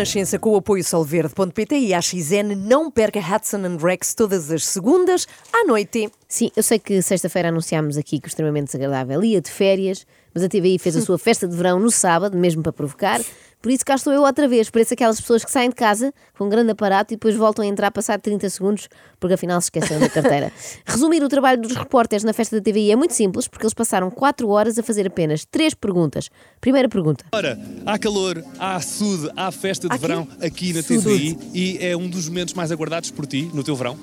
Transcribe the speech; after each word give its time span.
Renascença 0.00 0.38
com 0.38 0.52
o 0.52 0.56
apoio 0.56 0.82
solverde.pt 0.82 1.76
e 1.76 1.92
a 1.92 2.00
XN 2.00 2.56
não 2.56 2.90
perca 2.90 3.20
Hudson 3.20 3.58
and 3.58 3.76
Rex 3.76 4.14
todas 4.14 4.50
as 4.50 4.64
segundas 4.64 5.28
à 5.52 5.66
noite. 5.66 6.10
Sim, 6.26 6.50
eu 6.56 6.62
sei 6.62 6.78
que 6.78 7.02
sexta-feira 7.02 7.50
anunciámos 7.50 7.98
aqui 7.98 8.18
que 8.18 8.26
o 8.26 8.30
extremamente 8.30 8.68
desagradável 8.68 9.22
ia 9.22 9.42
de 9.42 9.50
férias, 9.50 10.06
mas 10.32 10.42
a 10.42 10.48
TVI 10.48 10.78
fez 10.78 10.96
a 10.96 11.02
sua 11.02 11.18
festa 11.18 11.46
de 11.46 11.54
verão 11.54 11.78
no 11.78 11.90
sábado, 11.90 12.34
mesmo 12.34 12.62
para 12.62 12.72
provocar. 12.72 13.20
Por 13.62 13.70
isso 13.70 13.84
cá 13.84 13.94
estou 13.94 14.12
eu 14.12 14.22
outra 14.22 14.48
vez, 14.48 14.70
pareço 14.70 14.94
aquelas 14.94 15.20
pessoas 15.20 15.44
que 15.44 15.50
saem 15.50 15.68
de 15.68 15.74
casa 15.76 16.14
com 16.38 16.44
um 16.44 16.48
grande 16.48 16.70
aparato 16.70 17.12
e 17.12 17.16
depois 17.16 17.34
voltam 17.36 17.62
a 17.62 17.68
entrar 17.68 17.90
passado 17.90 18.20
30 18.20 18.48
segundos 18.48 18.88
porque 19.18 19.34
afinal 19.34 19.60
se 19.60 19.66
esqueceram 19.66 20.00
da 20.00 20.08
carteira. 20.08 20.50
Resumir 20.86 21.22
o 21.22 21.28
trabalho 21.28 21.60
dos 21.60 21.76
repórteres 21.76 22.24
na 22.24 22.32
festa 22.32 22.56
da 22.58 22.62
TVI 22.62 22.92
é 22.92 22.96
muito 22.96 23.12
simples 23.12 23.46
porque 23.46 23.64
eles 23.66 23.74
passaram 23.74 24.10
4 24.10 24.48
horas 24.48 24.78
a 24.78 24.82
fazer 24.82 25.06
apenas 25.06 25.44
3 25.44 25.74
perguntas. 25.74 26.30
Primeira 26.60 26.88
pergunta. 26.88 27.24
Ora, 27.32 27.58
há 27.84 27.98
calor, 27.98 28.42
há 28.58 28.80
sude, 28.80 29.30
há 29.36 29.52
festa 29.52 29.88
de 29.88 29.94
Aqui? 29.94 30.00
verão 30.06 30.26
aqui 30.42 30.72
na 30.72 30.82
Sude. 30.82 31.02
TVI 31.02 31.38
e 31.52 31.78
é 31.80 31.94
um 31.96 32.08
dos 32.08 32.28
momentos 32.28 32.54
mais 32.54 32.72
aguardados 32.72 33.10
por 33.10 33.26
ti 33.26 33.50
no 33.52 33.62
teu 33.62 33.76
verão. 33.76 33.98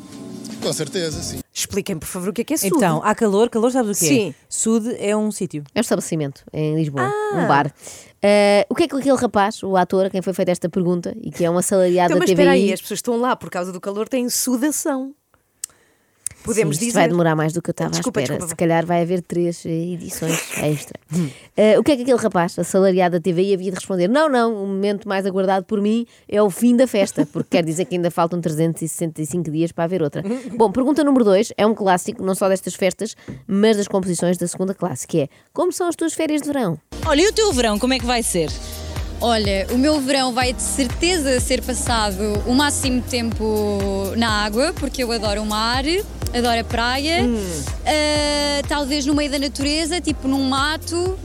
Com 0.62 0.74
certeza, 0.74 1.22
sim. 1.22 1.40
Expliquem, 1.54 1.98
por 1.98 2.08
favor, 2.08 2.30
o 2.30 2.34
que 2.34 2.42
é 2.42 2.44
que 2.44 2.54
é 2.54 2.58
sudo. 2.58 2.76
Então, 2.78 3.02
há 3.04 3.14
calor, 3.16 3.50
calor 3.50 3.72
sabes 3.72 3.96
o 3.98 4.00
que 4.00 4.06
Sim. 4.08 4.30
é? 4.30 4.34
Sude 4.50 4.96
é 5.00 5.16
um 5.16 5.32
sítio. 5.32 5.64
É 5.74 5.80
um 5.80 5.82
estabelecimento 5.82 6.44
em 6.54 6.76
Lisboa, 6.76 7.04
Ah. 7.04 7.36
um 7.44 7.48
bar. 7.48 7.72
Eh, 8.22 8.66
o 8.70 8.76
que 8.76 8.84
é 8.84 8.88
que 8.88 8.96
aquele 8.96 9.16
rapaz, 9.16 9.62
o 9.64 9.78
ator 9.78 10.06
a 10.08 10.10
quem 10.10 10.22
foi 10.22 10.34
feita 10.34 10.52
esta 10.52 10.68
pergunta 10.70 11.16
e 11.22 11.30
que 11.32 11.46
é 11.46 11.50
um 11.50 11.58
assalariado 11.58 12.12
Então, 12.14 12.20
da 12.20 12.24
mas 12.24 12.30
espera 12.30 12.52
aí, 12.52 12.62
TVI, 12.62 12.74
as 12.74 12.82
pessoas 12.82 12.98
estão 12.98 13.18
lá 13.18 13.36
por 13.36 13.50
causa 13.50 13.72
do 13.72 13.80
calor, 13.80 14.08
têm 14.10 14.30
sudação. 14.30 15.14
Podemos 16.48 16.78
Sim, 16.78 16.86
isto 16.86 16.88
dizer. 16.94 17.00
vai 17.00 17.08
demorar 17.10 17.36
mais 17.36 17.54
do 17.54 17.62
que 17.62 17.70
eu 17.70 17.72
estava 17.72 17.92
Desculpa, 17.92 18.20
à 18.20 18.24
espera. 18.24 18.38
desculpa. 18.40 18.50
Se 18.50 18.56
calhar 18.56 18.86
vai 18.86 19.02
haver 19.04 19.22
três 19.22 19.64
eh, 19.66 19.70
edições 19.70 20.40
extra. 20.64 21.00
Eh, 21.56 21.78
o 21.78 21.84
que 21.84 21.92
é 21.92 21.96
que 21.98 22.02
aquele 22.04 22.18
rapaz, 22.18 22.58
assalariado 22.58 23.20
da 23.20 23.22
TVI, 23.22 23.54
havia 23.54 23.70
de 23.72 23.76
responder? 23.76 24.08
Não, 24.08 24.28
não, 24.30 24.64
o 24.64 24.68
momento 24.68 25.08
mais 25.08 25.26
aguardado 25.26 25.66
por 25.66 25.82
mim 25.82 26.06
é 26.28 26.42
o 26.42 26.50
fim 26.50 26.76
da 26.76 26.88
festa, 26.88 27.26
porque 27.26 27.58
quer 27.58 27.64
dizer 27.66 27.86
que 27.86 27.96
ainda 27.96 28.10
faltam 28.10 28.40
365 28.42 29.52
dias 29.52 29.72
para 29.72 29.84
haver 29.84 30.02
outra. 30.02 30.24
Bom, 30.58 30.72
pergunta 30.72 31.04
número 31.04 31.24
dois 31.26 31.52
é 31.58 31.66
um 31.68 31.76
clássico, 31.76 32.24
não 32.24 32.34
só 32.34 32.48
destas 32.50 32.74
festas, 32.76 33.16
mas 33.46 33.78
das 33.78 33.88
composições 33.88 34.38
da 34.38 34.48
segunda 34.48 34.74
classe, 34.74 35.06
que 35.06 35.22
é 35.22 35.28
como 35.54 35.72
são 35.72 35.88
as 35.88 35.96
tuas 35.96 36.14
férias 36.14 36.42
de 36.42 36.48
verão? 36.48 36.80
Olha, 37.06 37.22
e 37.22 37.28
o 37.28 37.34
teu 37.34 37.52
verão, 37.54 37.78
como 37.78 37.94
é 37.94 38.00
que 38.00 38.06
vai 38.06 38.24
ser? 38.24 38.50
Olha, 39.20 39.66
o 39.72 39.78
meu 39.78 40.00
verão 40.00 40.32
vai 40.32 40.54
de 40.54 40.62
certeza 40.62 41.40
ser 41.40 41.64
passado 41.64 42.22
o 42.46 42.54
máximo 42.54 43.02
tempo 43.02 44.14
na 44.16 44.46
água, 44.46 44.74
porque 44.74 45.04
eu 45.04 45.12
adoro 45.12 45.42
o 45.42 45.46
mar, 45.46 45.84
adoro 46.36 46.60
a 46.60 46.64
praia, 46.64 47.24
ah, 47.84 48.62
talvez 48.68 49.08
no 49.08 49.16
meio 49.16 49.32
da 49.32 49.40
natureza, 49.40 50.00
tipo 50.00 50.28
num 50.28 50.44
mato 50.44 51.18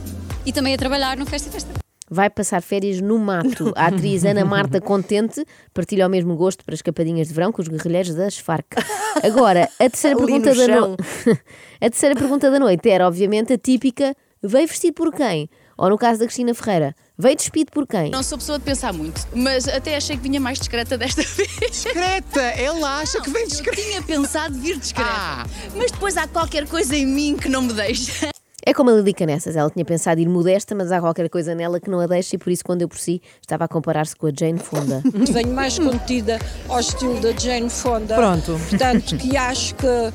e 0.43 0.51
também 0.51 0.73
a 0.73 0.77
trabalhar 0.77 1.17
no 1.17 1.25
Festa 1.27 1.49
e 1.49 1.51
Festa. 1.51 1.71
Vai 2.09 2.29
passar 2.29 2.61
férias 2.61 2.99
no 2.99 3.17
mato. 3.17 3.71
A 3.75 3.87
atriz 3.87 4.25
Ana 4.25 4.43
Marta 4.43 4.81
Contente 4.81 5.45
partilha 5.73 6.05
o 6.05 6.09
mesmo 6.09 6.35
gosto 6.35 6.65
para 6.65 6.75
escapadinhas 6.75 7.27
de 7.27 7.33
verão 7.33 7.51
com 7.51 7.61
os 7.61 7.67
guerrilheiros 7.67 8.13
das 8.13 8.37
Farc. 8.37 8.75
Agora, 9.23 9.69
a 9.79 9.89
terceira 9.89 10.17
Ali 10.21 10.25
pergunta 10.25 10.53
da 10.53 11.33
a 11.81 11.89
terceira 11.89 12.15
pergunta 12.15 12.51
da 12.51 12.59
noite 12.59 12.89
era, 12.89 13.07
obviamente, 13.07 13.53
a 13.53 13.57
típica: 13.57 14.15
veio 14.41 14.67
vestido 14.67 14.93
por 14.93 15.13
quem? 15.13 15.49
Ou 15.77 15.89
no 15.89 15.97
caso 15.97 16.19
da 16.19 16.25
Cristina 16.25 16.53
Ferreira, 16.53 16.95
veio 17.17 17.35
despido 17.35 17.71
por 17.71 17.87
quem? 17.87 18.09
Não 18.09 18.21
sou 18.23 18.37
pessoa 18.37 18.59
de 18.59 18.65
pensar 18.65 18.93
muito, 18.93 19.27
mas 19.35 19.67
até 19.67 19.95
achei 19.95 20.15
que 20.17 20.23
vinha 20.23 20.39
mais 20.39 20.59
discreta 20.59 20.97
desta 20.97 21.21
vez. 21.35 21.49
Discreta, 21.71 22.41
ela 22.41 22.99
acha 22.99 23.21
que 23.21 23.29
vem 23.29 23.47
discreta. 23.47 23.79
Eu 23.79 23.85
tinha 23.85 24.01
pensado 24.03 24.55
vir 24.59 24.77
discreta, 24.77 25.09
Ah. 25.11 25.45
mas 25.75 25.91
depois 25.91 26.15
há 26.17 26.27
qualquer 26.27 26.67
coisa 26.67 26.95
em 26.95 27.05
mim 27.05 27.35
que 27.35 27.49
não 27.49 27.61
me 27.61 27.73
deixa. 27.73 28.32
É 28.65 28.73
como 28.73 28.89
a 28.89 28.93
Lili 28.93 29.13
Canessas, 29.13 29.57
ela 29.57 29.69
tinha 29.69 29.83
pensado 29.83 30.21
ir 30.21 30.27
modesta, 30.29 30.73
mas 30.73 30.89
há 30.91 31.01
qualquer 31.01 31.29
coisa 31.29 31.53
nela 31.53 31.81
que 31.81 31.89
não 31.89 31.99
a 31.99 32.07
deixa 32.07 32.35
e 32.35 32.39
por 32.39 32.49
isso, 32.49 32.63
quando 32.63 32.81
eu 32.81 32.87
por 32.87 32.97
si, 32.97 33.21
estava 33.41 33.65
a 33.65 33.67
comparar-se 33.67 34.15
com 34.15 34.27
a 34.27 34.31
Jane 34.37 34.57
Fonda. 34.57 35.01
venho 35.31 35.53
mais 35.53 35.77
contida 35.77 36.39
ao 36.69 36.79
estilo 36.79 37.19
da 37.19 37.33
Jane 37.33 37.69
Fonda. 37.69 38.15
Pronto. 38.15 38.57
Portanto, 38.69 39.17
que 39.17 39.35
acho 39.35 39.75
que 39.75 39.85
eh, 39.85 40.11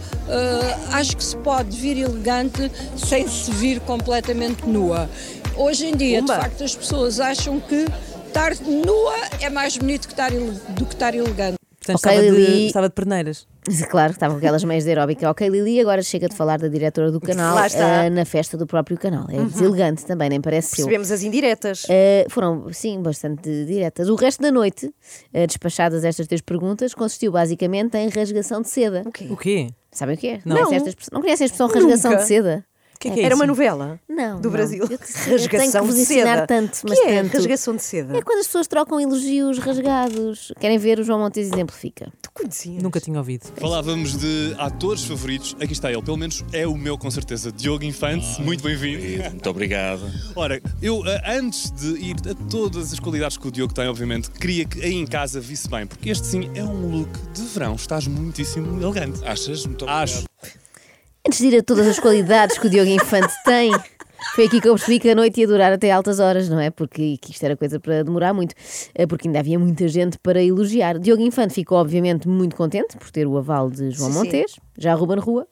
acho 0.93 1.17
que 1.17 1.25
se 1.25 1.37
pode 1.37 1.77
vir 1.77 1.99
elegante 1.99 2.71
sem 2.97 3.29
se 3.29 3.51
vir 3.51 3.81
completamente 3.81 4.67
nua. 4.67 5.11
Hoje 5.55 5.87
em 5.87 5.95
dia, 5.97 6.23
de 6.23 6.29
facto, 6.29 6.65
as 6.65 6.75
pessoas 6.75 7.21
acham 7.21 7.61
que 7.61 7.85
estar 8.29 8.53
nua 8.65 9.15
é 9.41 9.51
mais 9.51 9.77
bonito 9.77 10.07
que 10.07 10.13
estar 10.15 10.33
ele- 10.33 10.59
do 10.71 10.87
que 10.87 10.95
estar 10.95 11.15
elegante. 11.15 11.57
Portanto, 11.81 11.97
Ok, 12.05 12.13
estava, 12.13 12.37
de, 12.37 12.67
estava 12.67 12.89
de 12.89 12.95
perneiras. 12.95 13.47
Claro, 13.91 14.13
estava 14.13 14.35
com 14.35 14.39
aquelas 14.39 14.65
meias 14.65 14.85
de 14.85 14.91
aeróbica. 14.91 15.31
Ok, 15.31 15.49
Lili, 15.49 15.81
agora 15.81 16.03
chega 16.03 16.29
de 16.29 16.35
falar 16.35 16.59
da 16.59 16.69
diretora 16.69 17.11
do 17.11 17.21
canal 17.21 17.55
Lá 17.55 17.67
está. 17.67 18.05
eh, 18.05 18.11
na 18.11 18.25
festa 18.25 18.57
do 18.57 18.67
próprio 18.67 18.97
canal. 18.99 19.27
É 19.31 19.43
deselegante 19.45 20.05
também, 20.07 20.29
nem 20.29 20.41
parece 20.41 20.69
seu. 20.77 20.85
Percebemos 20.87 21.11
as 21.11 21.23
indiretas. 21.23 21.85
Uh, 21.85 22.29
foram, 22.31 22.73
sim, 22.73 23.01
bastante 23.03 23.65
diretas. 23.67 24.09
O 24.09 24.15
resto 24.15 24.43
da 24.43 24.51
noite, 24.51 24.87
uh, 24.87 25.47
despachadas 25.47 26.05
estas 26.05 26.27
três 26.27 26.41
perguntas, 26.41 26.95
consistiu 26.95 27.33
basicamente 27.33 27.97
em 27.97 28.09
rasgação 28.09 28.63
de 28.63 28.69
seda. 28.69 29.03
O 29.31 29.37
quê? 29.37 29.69
Sabem 29.91 30.15
o 30.15 30.19
que 30.19 30.29
é? 30.29 30.41
Não. 30.45 30.57
Conhecem 30.57 30.77
esta 30.77 30.89
expressão- 30.91 31.11
não 31.15 31.21
conhecem 31.23 31.45
a 31.45 31.47
expressão 31.47 31.67
rasgação 31.69 32.11
Nunca. 32.11 32.23
de 32.23 32.29
seda? 32.29 32.65
O 32.99 33.01
que 33.01 33.09
é 33.09 33.11
que 33.13 33.21
é 33.21 33.23
Era 33.27 33.35
isso? 33.35 33.41
uma 33.43 33.47
novela 33.47 34.01
Não. 34.09 34.41
do 34.41 34.49
não. 34.49 34.51
Brasil. 34.51 34.83
Eu, 34.83 34.89
te- 34.99 35.05
eu 35.31 35.39
tenho 35.39 35.49
que 35.49 35.57
Rasgação 35.57 35.87
vos 35.87 35.95
de 35.95 36.05
seda. 36.05 36.47
tanto, 36.49 36.81
que 36.81 36.89
mas 36.89 36.99
é? 36.99 37.23
tanto. 37.23 37.33
Rasgação 37.37 37.77
de 37.77 37.83
seda. 37.85 38.17
É 38.19 38.23
quando 38.23 38.41
as 38.41 38.47
pessoas 38.47 38.67
trocam 38.67 39.01
elogios 39.01 39.59
rasgados. 39.59 40.53
Querem 40.59 40.79
ver? 40.79 40.99
O 40.99 41.05
João 41.05 41.21
Montes 41.21 41.47
exemplifica. 41.53 42.13
Tu 42.21 42.29
conhecias? 42.35 42.83
Nunca 42.83 43.01
tinha 43.01 43.17
ouvido. 43.17 43.45
Falávamos 43.57 44.17
de 44.19 44.53
atores 44.59 45.05
favoritos, 45.05 45.55
aqui 45.61 45.73
está 45.73 45.93
ele, 45.93 46.03
pelo 46.03 46.17
menos 46.17 46.45
é 46.53 46.67
o 46.67 46.77
meu 46.77 46.99
com 46.99 47.09
certeza, 47.11 47.53
Diogo 47.53 47.85
Infante, 47.85 48.43
muito 48.43 48.65
bem-vindo. 48.65 49.23
Muito 49.31 49.49
obrigado. 49.49 50.03
Ora, 50.35 50.61
eu 50.83 51.01
ah, 51.07 51.33
antes 51.39 51.71
de 51.71 51.87
ir 52.01 52.17
a 52.29 52.35
todas 52.51 52.93
as 52.93 52.99
qualidades 52.99 53.37
que 53.37 53.47
o 53.47 53.51
Diogo 53.53 53.73
tem, 53.73 53.87
obviamente, 53.87 54.29
queria 54.31 54.65
que 54.65 54.83
aí 54.85 54.95
em 54.95 55.07
casa 55.07 55.41
visse 55.41 55.69
bem, 55.69 55.87
porque 55.87 56.11
este 56.11 56.27
sim 56.27 56.51
é 56.57 56.65
um 56.65 56.91
look 56.99 57.11
de 57.33 57.43
verão, 57.43 57.77
estás 57.77 58.09
muitíssimo 58.09 58.83
elegante. 58.83 59.25
Achas? 59.25 59.65
Muito 59.67 59.83
obrigado. 59.85 60.03
Acho. 60.03 60.25
Antes 61.27 61.41
de 61.41 61.49
ir 61.49 61.59
a 61.59 61.63
todas 61.63 61.87
as 61.87 61.99
qualidades 61.99 62.59
que 62.59 62.67
o 62.67 62.71
Diogo 62.71 62.91
Infante 62.91 63.33
tem, 63.45 63.71
foi 64.35 64.47
aqui 64.47 64.61
que 64.61 64.69
eu 64.69 64.75
percebi 64.75 64.99
que 64.99 65.11
a 65.11 65.15
noite 65.15 65.41
ia 65.41 65.47
durar 65.47 65.73
até 65.73 65.91
altas 65.91 66.21
horas, 66.21 66.49
não 66.49 66.59
é? 66.59 66.71
Porque 66.71 67.17
que 67.19 67.33
isto 67.33 67.43
era 67.45 67.57
coisa 67.57 67.79
para 67.79 68.03
demorar 68.03 68.33
muito, 68.33 68.55
eh, 68.95 69.07
porque 69.07 69.29
ainda 69.29 69.41
havia 69.41 69.59
muita 69.59 69.87
gente 69.89 70.19
para 70.19 70.43
elogiar. 70.43 70.99
Diogo 70.99 71.23
Infante 71.23 71.55
ficou, 71.55 71.79
obviamente, 71.79 72.27
muito 72.29 72.57
contente 72.57 72.97
por 72.97 73.11
ter 73.11 73.27
o 73.27 73.37
aval 73.37 73.71
de 73.71 73.91
João 73.91 74.13
Sim, 74.13 74.21
sim. 74.21 74.39
Montes, 74.39 74.57
já 74.77 74.93
a 74.93 74.95
Ruben 74.95 75.19
Rua. 75.19 75.47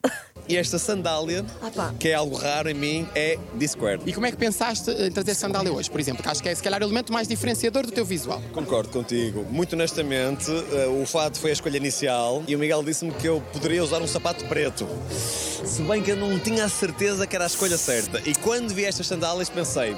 E 0.49 0.57
esta 0.57 0.79
sandália, 0.79 1.45
pá. 1.75 1.93
que 1.99 2.09
é 2.09 2.15
algo 2.15 2.37
raro 2.37 2.69
em 2.69 2.75
mim, 2.75 3.09
é 3.15 3.39
Discord. 3.55 4.03
E 4.07 4.13
como 4.13 4.27
é 4.27 4.31
que 4.31 4.37
pensaste 4.37 4.91
em 4.91 5.11
trazer 5.11 5.35
sandália 5.35 5.73
hoje, 5.73 5.91
por 5.91 5.99
exemplo? 6.01 6.23
Que 6.23 6.29
acho 6.29 6.43
que 6.43 6.49
é 6.49 6.55
se 6.55 6.63
calhar 6.63 6.81
o 6.81 6.85
elemento 6.85 7.13
mais 7.13 7.27
diferenciador 7.27 7.85
do 7.85 7.93
teu 7.93 8.05
visual. 8.05 8.41
Concordo 8.53 8.91
contigo. 8.91 9.45
Muito 9.51 9.75
honestamente, 9.75 10.51
eh, 10.51 10.87
o 10.87 11.05
fato 11.05 11.41
foi 11.41 11.51
a 11.51 11.53
escolha 11.53 11.77
inicial 11.77 12.45
e 12.47 12.55
o 12.55 12.59
Miguel 12.59 12.83
disse-me 12.85 13.13
que 13.13 13.27
eu 13.27 13.43
poderia 13.53 13.83
usar 13.83 14.01
um 14.01 14.07
sapato 14.07 14.45
preto. 14.45 14.87
Se 15.11 15.83
bem 15.83 16.03
que 16.03 16.13
eu 16.13 16.17
não 16.17 16.39
tinha 16.39 16.65
a 16.65 16.69
certeza 16.69 17.27
que 17.27 17.35
era 17.35 17.45
a 17.45 17.49
escolha 17.49 17.77
certa. 17.77 18.21
E 18.29 18.35
quando 18.35 18.73
vi 18.73 18.85
estas 18.85 19.07
sandálias 19.07 19.49
pensei, 19.49 19.97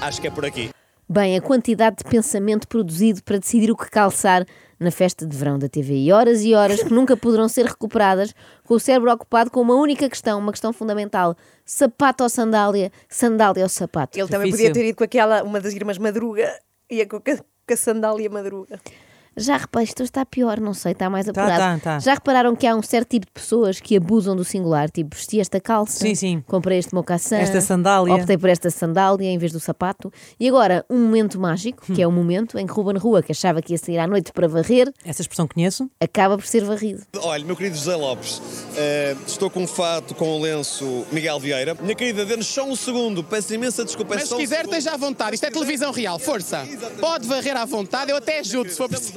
acho 0.00 0.20
que 0.20 0.28
é 0.28 0.30
por 0.30 0.44
aqui. 0.44 0.70
Bem, 1.08 1.36
a 1.36 1.40
quantidade 1.40 1.96
de 1.96 2.04
pensamento 2.04 2.68
produzido 2.68 3.20
para 3.24 3.38
decidir 3.38 3.70
o 3.72 3.76
que 3.76 3.90
calçar 3.90 4.46
na 4.80 4.90
festa 4.90 5.26
de 5.26 5.36
verão 5.36 5.58
da 5.58 5.68
TVI. 5.68 6.10
Horas 6.10 6.42
e 6.42 6.54
horas 6.54 6.82
que 6.82 6.92
nunca 6.92 7.14
poderão 7.14 7.46
ser 7.48 7.66
recuperadas, 7.66 8.34
com 8.64 8.74
o 8.74 8.80
cérebro 8.80 9.12
ocupado 9.12 9.50
com 9.50 9.60
uma 9.60 9.74
única 9.74 10.08
questão, 10.08 10.38
uma 10.38 10.50
questão 10.50 10.72
fundamental: 10.72 11.36
sapato 11.64 12.24
ou 12.24 12.30
sandália? 12.30 12.90
Sandália 13.08 13.62
ou 13.62 13.68
sapato? 13.68 14.18
Ele 14.18 14.26
também 14.26 14.46
Difícil. 14.46 14.70
podia 14.70 14.82
ter 14.82 14.88
ido 14.88 14.96
com 14.96 15.04
aquela, 15.04 15.42
uma 15.42 15.60
das 15.60 15.74
irmãs 15.74 15.98
Madruga, 15.98 16.50
ia 16.90 17.06
com 17.06 17.16
a, 17.16 17.20
com 17.20 17.34
a 17.70 17.76
sandália 17.76 18.30
Madruga. 18.30 18.80
Já 19.40 19.56
reparei, 19.56 19.84
isto 19.84 20.02
está 20.02 20.24
pior, 20.24 20.60
não 20.60 20.74
sei, 20.74 20.92
está 20.92 21.08
mais 21.10 21.26
Tá, 21.26 21.30
apurado. 21.30 21.80
tá, 21.80 21.94
tá. 21.94 21.98
Já 21.98 22.14
repararam 22.14 22.54
que 22.54 22.66
há 22.66 22.74
um 22.76 22.82
certo 22.82 23.08
tipo 23.10 23.26
de 23.26 23.32
pessoas 23.32 23.80
que 23.80 23.96
abusam 23.96 24.36
do 24.36 24.44
singular, 24.44 24.90
tipo, 24.90 25.14
vesti 25.16 25.40
esta 25.40 25.60
calça, 25.60 25.98
Sim, 25.98 26.14
sim. 26.14 26.44
comprei 26.46 26.78
este 26.78 26.94
mocassin, 26.94 27.36
Esta 27.36 27.60
sandália. 27.60 28.14
optei 28.14 28.36
por 28.38 28.48
esta 28.50 28.70
sandália 28.70 29.26
em 29.28 29.38
vez 29.38 29.52
do 29.52 29.60
sapato. 29.60 30.12
E 30.38 30.48
agora, 30.48 30.84
um 30.90 30.98
momento 30.98 31.38
mágico, 31.40 31.84
Hum. 31.88 31.94
que 31.94 32.02
é 32.02 32.06
o 32.06 32.12
momento 32.12 32.58
em 32.58 32.66
que 32.66 32.72
Ruben 32.72 32.96
Rua, 32.98 33.22
que 33.22 33.32
achava 33.32 33.60
que 33.62 33.72
ia 33.72 33.78
sair 33.78 33.98
à 33.98 34.06
noite 34.06 34.32
para 34.32 34.46
varrer, 34.46 34.92
Essa 35.04 35.22
expressão 35.22 35.46
conheço? 35.48 35.90
acaba 36.00 36.36
por 36.36 36.46
ser 36.46 36.64
varrido. 36.64 37.02
Olha, 37.22 37.44
meu 37.44 37.56
querido 37.56 37.76
José 37.76 37.96
Lopes, 37.96 38.42
eh, 38.76 39.16
estou 39.26 39.48
com 39.50 39.62
um 39.62 39.66
fato 39.66 40.14
com 40.14 40.38
o 40.38 40.40
lenço 40.42 41.04
Miguel 41.12 41.38
Vieira. 41.40 41.74
Minha 41.80 41.94
querida, 41.94 42.24
dê-nos 42.26 42.46
só 42.46 42.64
um 42.64 42.76
segundo, 42.76 43.22
peço 43.24 43.54
imensa 43.54 43.84
desculpa. 43.84 44.14
é 44.14 44.18
Mas 44.18 44.28
se 44.28 44.34
um 44.34 44.38
quiser, 44.38 44.56
segundo. 44.58 44.74
esteja 44.74 44.94
à 44.94 44.96
vontade. 44.96 45.34
Isto 45.34 45.46
é 45.46 45.50
televisão 45.50 45.92
real, 45.92 46.18
força. 46.18 46.66
Pode 47.00 47.26
varrer 47.26 47.56
à 47.56 47.64
vontade, 47.64 48.10
eu 48.10 48.16
até 48.16 48.40
ajudo 48.40 48.70
se 48.70 48.76
for 48.76 48.88
preciso. 48.88 49.12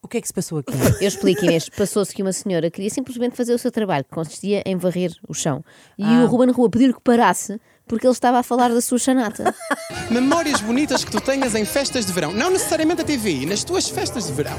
O 0.00 0.08
que 0.08 0.16
é 0.18 0.20
que 0.20 0.26
se 0.28 0.32
passou 0.32 0.58
aqui? 0.58 0.72
Eu 1.00 1.08
explico, 1.08 1.44
Inês. 1.44 1.68
Passou-se 1.68 2.14
que 2.14 2.22
uma 2.22 2.32
senhora 2.32 2.70
queria 2.70 2.88
simplesmente 2.88 3.36
fazer 3.36 3.52
o 3.52 3.58
seu 3.58 3.70
trabalho, 3.70 4.04
que 4.04 4.10
consistia 4.10 4.62
em 4.64 4.76
varrer 4.76 5.10
o 5.28 5.34
chão. 5.34 5.62
E 5.98 6.04
Ah. 6.04 6.24
o 6.24 6.26
Ruben 6.26 6.50
Rua 6.50 6.70
pediu 6.70 6.94
que 6.94 7.00
parasse 7.02 7.60
porque 7.86 8.06
ele 8.06 8.12
estava 8.12 8.38
a 8.38 8.42
falar 8.42 8.68
da 8.68 8.80
sua 8.80 8.98
chanata. 8.98 9.54
Memórias 10.10 10.60
bonitas 10.60 11.04
que 11.04 11.10
tu 11.10 11.20
tenhas 11.20 11.54
em 11.54 11.64
festas 11.64 12.06
de 12.06 12.12
verão. 12.12 12.32
Não 12.32 12.50
necessariamente 12.50 13.02
a 13.02 13.04
TV, 13.04 13.44
nas 13.44 13.64
tuas 13.64 13.88
festas 13.88 14.26
de 14.28 14.32
verão. 14.32 14.56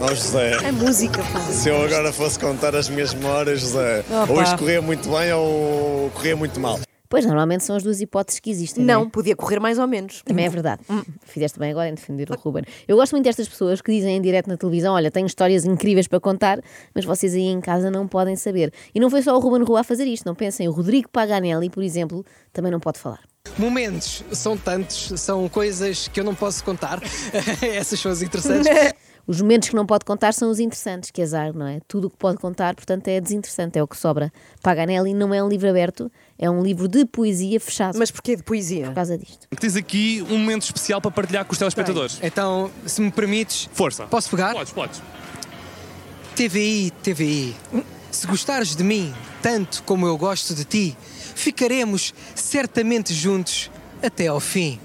Ó 0.00 0.08
José, 0.14 0.54
A 0.66 0.72
música, 0.72 1.22
pá. 1.32 1.40
se 1.40 1.68
eu 1.68 1.80
agora 1.82 2.12
fosse 2.12 2.38
contar 2.38 2.74
as 2.74 2.88
minhas 2.88 3.14
memórias, 3.14 3.60
José, 3.60 4.04
Opa. 4.10 4.32
ou 4.32 4.42
isto 4.42 4.58
corria 4.58 4.82
muito 4.82 5.08
bem 5.08 5.32
ou 5.32 6.10
corria 6.10 6.34
muito 6.36 6.58
mal. 6.58 6.80
Pois, 7.12 7.26
normalmente 7.26 7.62
são 7.62 7.76
as 7.76 7.82
duas 7.82 8.00
hipóteses 8.00 8.40
que 8.40 8.50
existem. 8.50 8.82
Não, 8.82 9.02
é? 9.02 9.06
podia 9.06 9.36
correr 9.36 9.60
mais 9.60 9.78
ou 9.78 9.86
menos. 9.86 10.22
Também 10.22 10.46
é 10.46 10.48
verdade. 10.48 10.80
Fizeste 11.26 11.58
bem 11.58 11.70
agora 11.70 11.90
em 11.90 11.94
defender 11.94 12.30
o 12.30 12.34
Ruben. 12.34 12.64
Eu 12.88 12.96
gosto 12.96 13.12
muito 13.12 13.26
destas 13.26 13.46
pessoas 13.46 13.82
que 13.82 13.92
dizem 13.92 14.16
em 14.16 14.22
direto 14.22 14.46
na 14.46 14.56
televisão: 14.56 14.94
olha, 14.94 15.10
tenho 15.10 15.26
histórias 15.26 15.66
incríveis 15.66 16.08
para 16.08 16.18
contar, 16.18 16.58
mas 16.94 17.04
vocês 17.04 17.34
aí 17.34 17.48
em 17.48 17.60
casa 17.60 17.90
não 17.90 18.08
podem 18.08 18.34
saber. 18.34 18.72
E 18.94 18.98
não 18.98 19.10
foi 19.10 19.20
só 19.20 19.36
o 19.36 19.40
Ruben 19.40 19.62
Rua 19.62 19.80
a 19.80 19.84
fazer 19.84 20.06
isto, 20.06 20.24
não 20.24 20.34
pensem. 20.34 20.66
O 20.68 20.72
Rodrigo 20.72 21.10
Paganelli, 21.10 21.68
por 21.68 21.82
exemplo, 21.82 22.24
também 22.50 22.72
não 22.72 22.80
pode 22.80 22.98
falar. 22.98 23.20
Momentos 23.58 24.24
são 24.32 24.56
tantos, 24.56 25.12
são 25.20 25.46
coisas 25.50 26.08
que 26.08 26.18
eu 26.18 26.24
não 26.24 26.34
posso 26.34 26.64
contar. 26.64 26.98
Essas 27.60 28.00
são 28.00 28.10
as 28.10 28.22
interessantes. 28.22 28.66
Os 29.26 29.40
momentos 29.40 29.68
que 29.68 29.76
não 29.76 29.86
pode 29.86 30.04
contar 30.04 30.34
são 30.34 30.50
os 30.50 30.58
interessantes, 30.58 31.10
que 31.10 31.22
azar, 31.22 31.52
não 31.54 31.66
é? 31.66 31.80
Tudo 31.86 32.08
o 32.08 32.10
que 32.10 32.16
pode 32.16 32.38
contar, 32.38 32.74
portanto, 32.74 33.06
é 33.08 33.20
desinteressante, 33.20 33.78
é 33.78 33.82
o 33.82 33.86
que 33.86 33.96
sobra. 33.96 34.32
Paganelli 34.62 35.14
não 35.14 35.32
é 35.32 35.42
um 35.42 35.48
livro 35.48 35.68
aberto, 35.68 36.10
é 36.38 36.50
um 36.50 36.62
livro 36.62 36.88
de 36.88 37.04
poesia 37.04 37.60
fechado. 37.60 37.98
Mas 37.98 38.10
porquê 38.10 38.34
de 38.36 38.42
poesia? 38.42 38.86
Por 38.86 38.94
causa 38.94 39.16
disto. 39.16 39.46
Tens 39.60 39.76
aqui 39.76 40.24
um 40.28 40.38
momento 40.38 40.62
especial 40.62 41.00
para 41.00 41.10
partilhar 41.10 41.44
com 41.44 41.52
os 41.52 41.58
telespectadores. 41.58 42.18
Então, 42.22 42.70
se 42.84 43.00
me 43.00 43.10
permites, 43.12 43.68
Força. 43.72 44.06
posso 44.06 44.28
pegar? 44.30 44.52
Podes, 44.54 44.72
podes. 44.72 45.00
TVI, 46.34 46.90
TVI. 47.02 47.56
Se 48.10 48.26
gostares 48.26 48.74
de 48.74 48.82
mim 48.82 49.14
tanto 49.40 49.82
como 49.82 50.06
eu 50.06 50.16
gosto 50.16 50.54
de 50.54 50.64
ti, 50.64 50.96
ficaremos 51.34 52.14
certamente 52.34 53.12
juntos 53.12 53.70
até 54.02 54.28
ao 54.28 54.40
fim. 54.40 54.78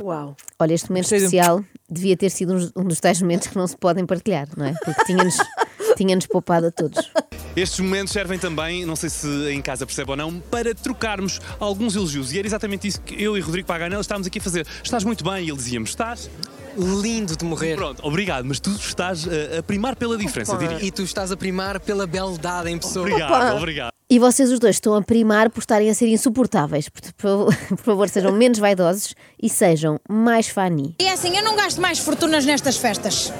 Uau. 0.00 0.36
Olha, 0.58 0.74
este 0.74 0.88
momento 0.88 1.14
especial 1.14 1.64
devia 1.88 2.16
ter 2.16 2.30
sido 2.30 2.54
um, 2.54 2.82
um 2.82 2.84
dos 2.84 3.00
tais 3.00 3.20
momentos 3.20 3.48
que 3.48 3.56
não 3.56 3.66
se 3.66 3.76
podem 3.76 4.06
partilhar, 4.06 4.48
não 4.56 4.64
é? 4.64 4.74
Porque 4.84 5.04
tinha-nos 5.04 5.36
tinha-nos 5.96 6.26
poupado 6.26 6.66
a 6.66 6.70
todos. 6.70 7.10
Estes 7.54 7.80
momentos 7.80 8.12
servem 8.12 8.38
também, 8.38 8.86
não 8.86 8.96
sei 8.96 9.10
se 9.10 9.26
em 9.50 9.60
casa 9.60 9.84
percebe 9.84 10.10
ou 10.10 10.16
não, 10.16 10.40
para 10.40 10.74
trocarmos 10.74 11.40
alguns 11.58 11.96
elogios. 11.96 12.32
E 12.32 12.38
era 12.38 12.46
exatamente 12.46 12.86
isso 12.86 13.00
que 13.02 13.20
eu 13.22 13.36
e 13.36 13.40
Rodrigo 13.40 13.66
Paganel 13.66 14.00
estávamos 14.00 14.26
aqui 14.26 14.38
a 14.38 14.42
fazer. 14.42 14.66
Estás 14.82 15.04
muito 15.04 15.24
bem, 15.24 15.44
e 15.44 15.48
ele 15.48 15.56
dizia-me, 15.56 15.84
estás? 15.84 16.30
Lindo 16.76 17.36
de 17.36 17.44
morrer. 17.44 17.74
Pronto, 17.74 18.06
obrigado, 18.06 18.44
mas 18.44 18.60
tu 18.60 18.70
estás 18.70 19.26
a, 19.26 19.58
a 19.58 19.62
primar 19.62 19.96
pela 19.96 20.16
diferença, 20.16 20.56
diria. 20.56 20.78
E 20.80 20.90
tu 20.90 21.02
estás 21.02 21.32
a 21.32 21.36
primar 21.36 21.80
pela 21.80 22.06
beldade 22.06 22.70
em 22.70 22.78
pessoa. 22.78 23.06
Obrigado, 23.06 23.56
obrigado. 23.56 23.99
E 24.12 24.18
vocês 24.18 24.50
os 24.50 24.58
dois 24.58 24.74
estão 24.76 24.94
a 24.96 25.02
primar 25.02 25.48
por 25.50 25.60
estarem 25.60 25.88
a 25.88 25.94
ser 25.94 26.08
insuportáveis. 26.08 26.88
Por, 26.88 27.00
por- 27.12 27.54
por 27.68 27.78
favor, 27.78 28.08
sejam 28.08 28.32
menos 28.32 28.58
vaidosos 28.58 29.14
e 29.40 29.48
sejam 29.48 30.00
mais 30.08 30.48
fani. 30.48 30.96
E 31.00 31.04
é 31.04 31.12
assim, 31.12 31.36
eu 31.36 31.44
não 31.44 31.54
gasto 31.54 31.80
mais 31.80 32.00
fortunas 32.00 32.44
nestas 32.44 32.76
festas. 32.76 33.32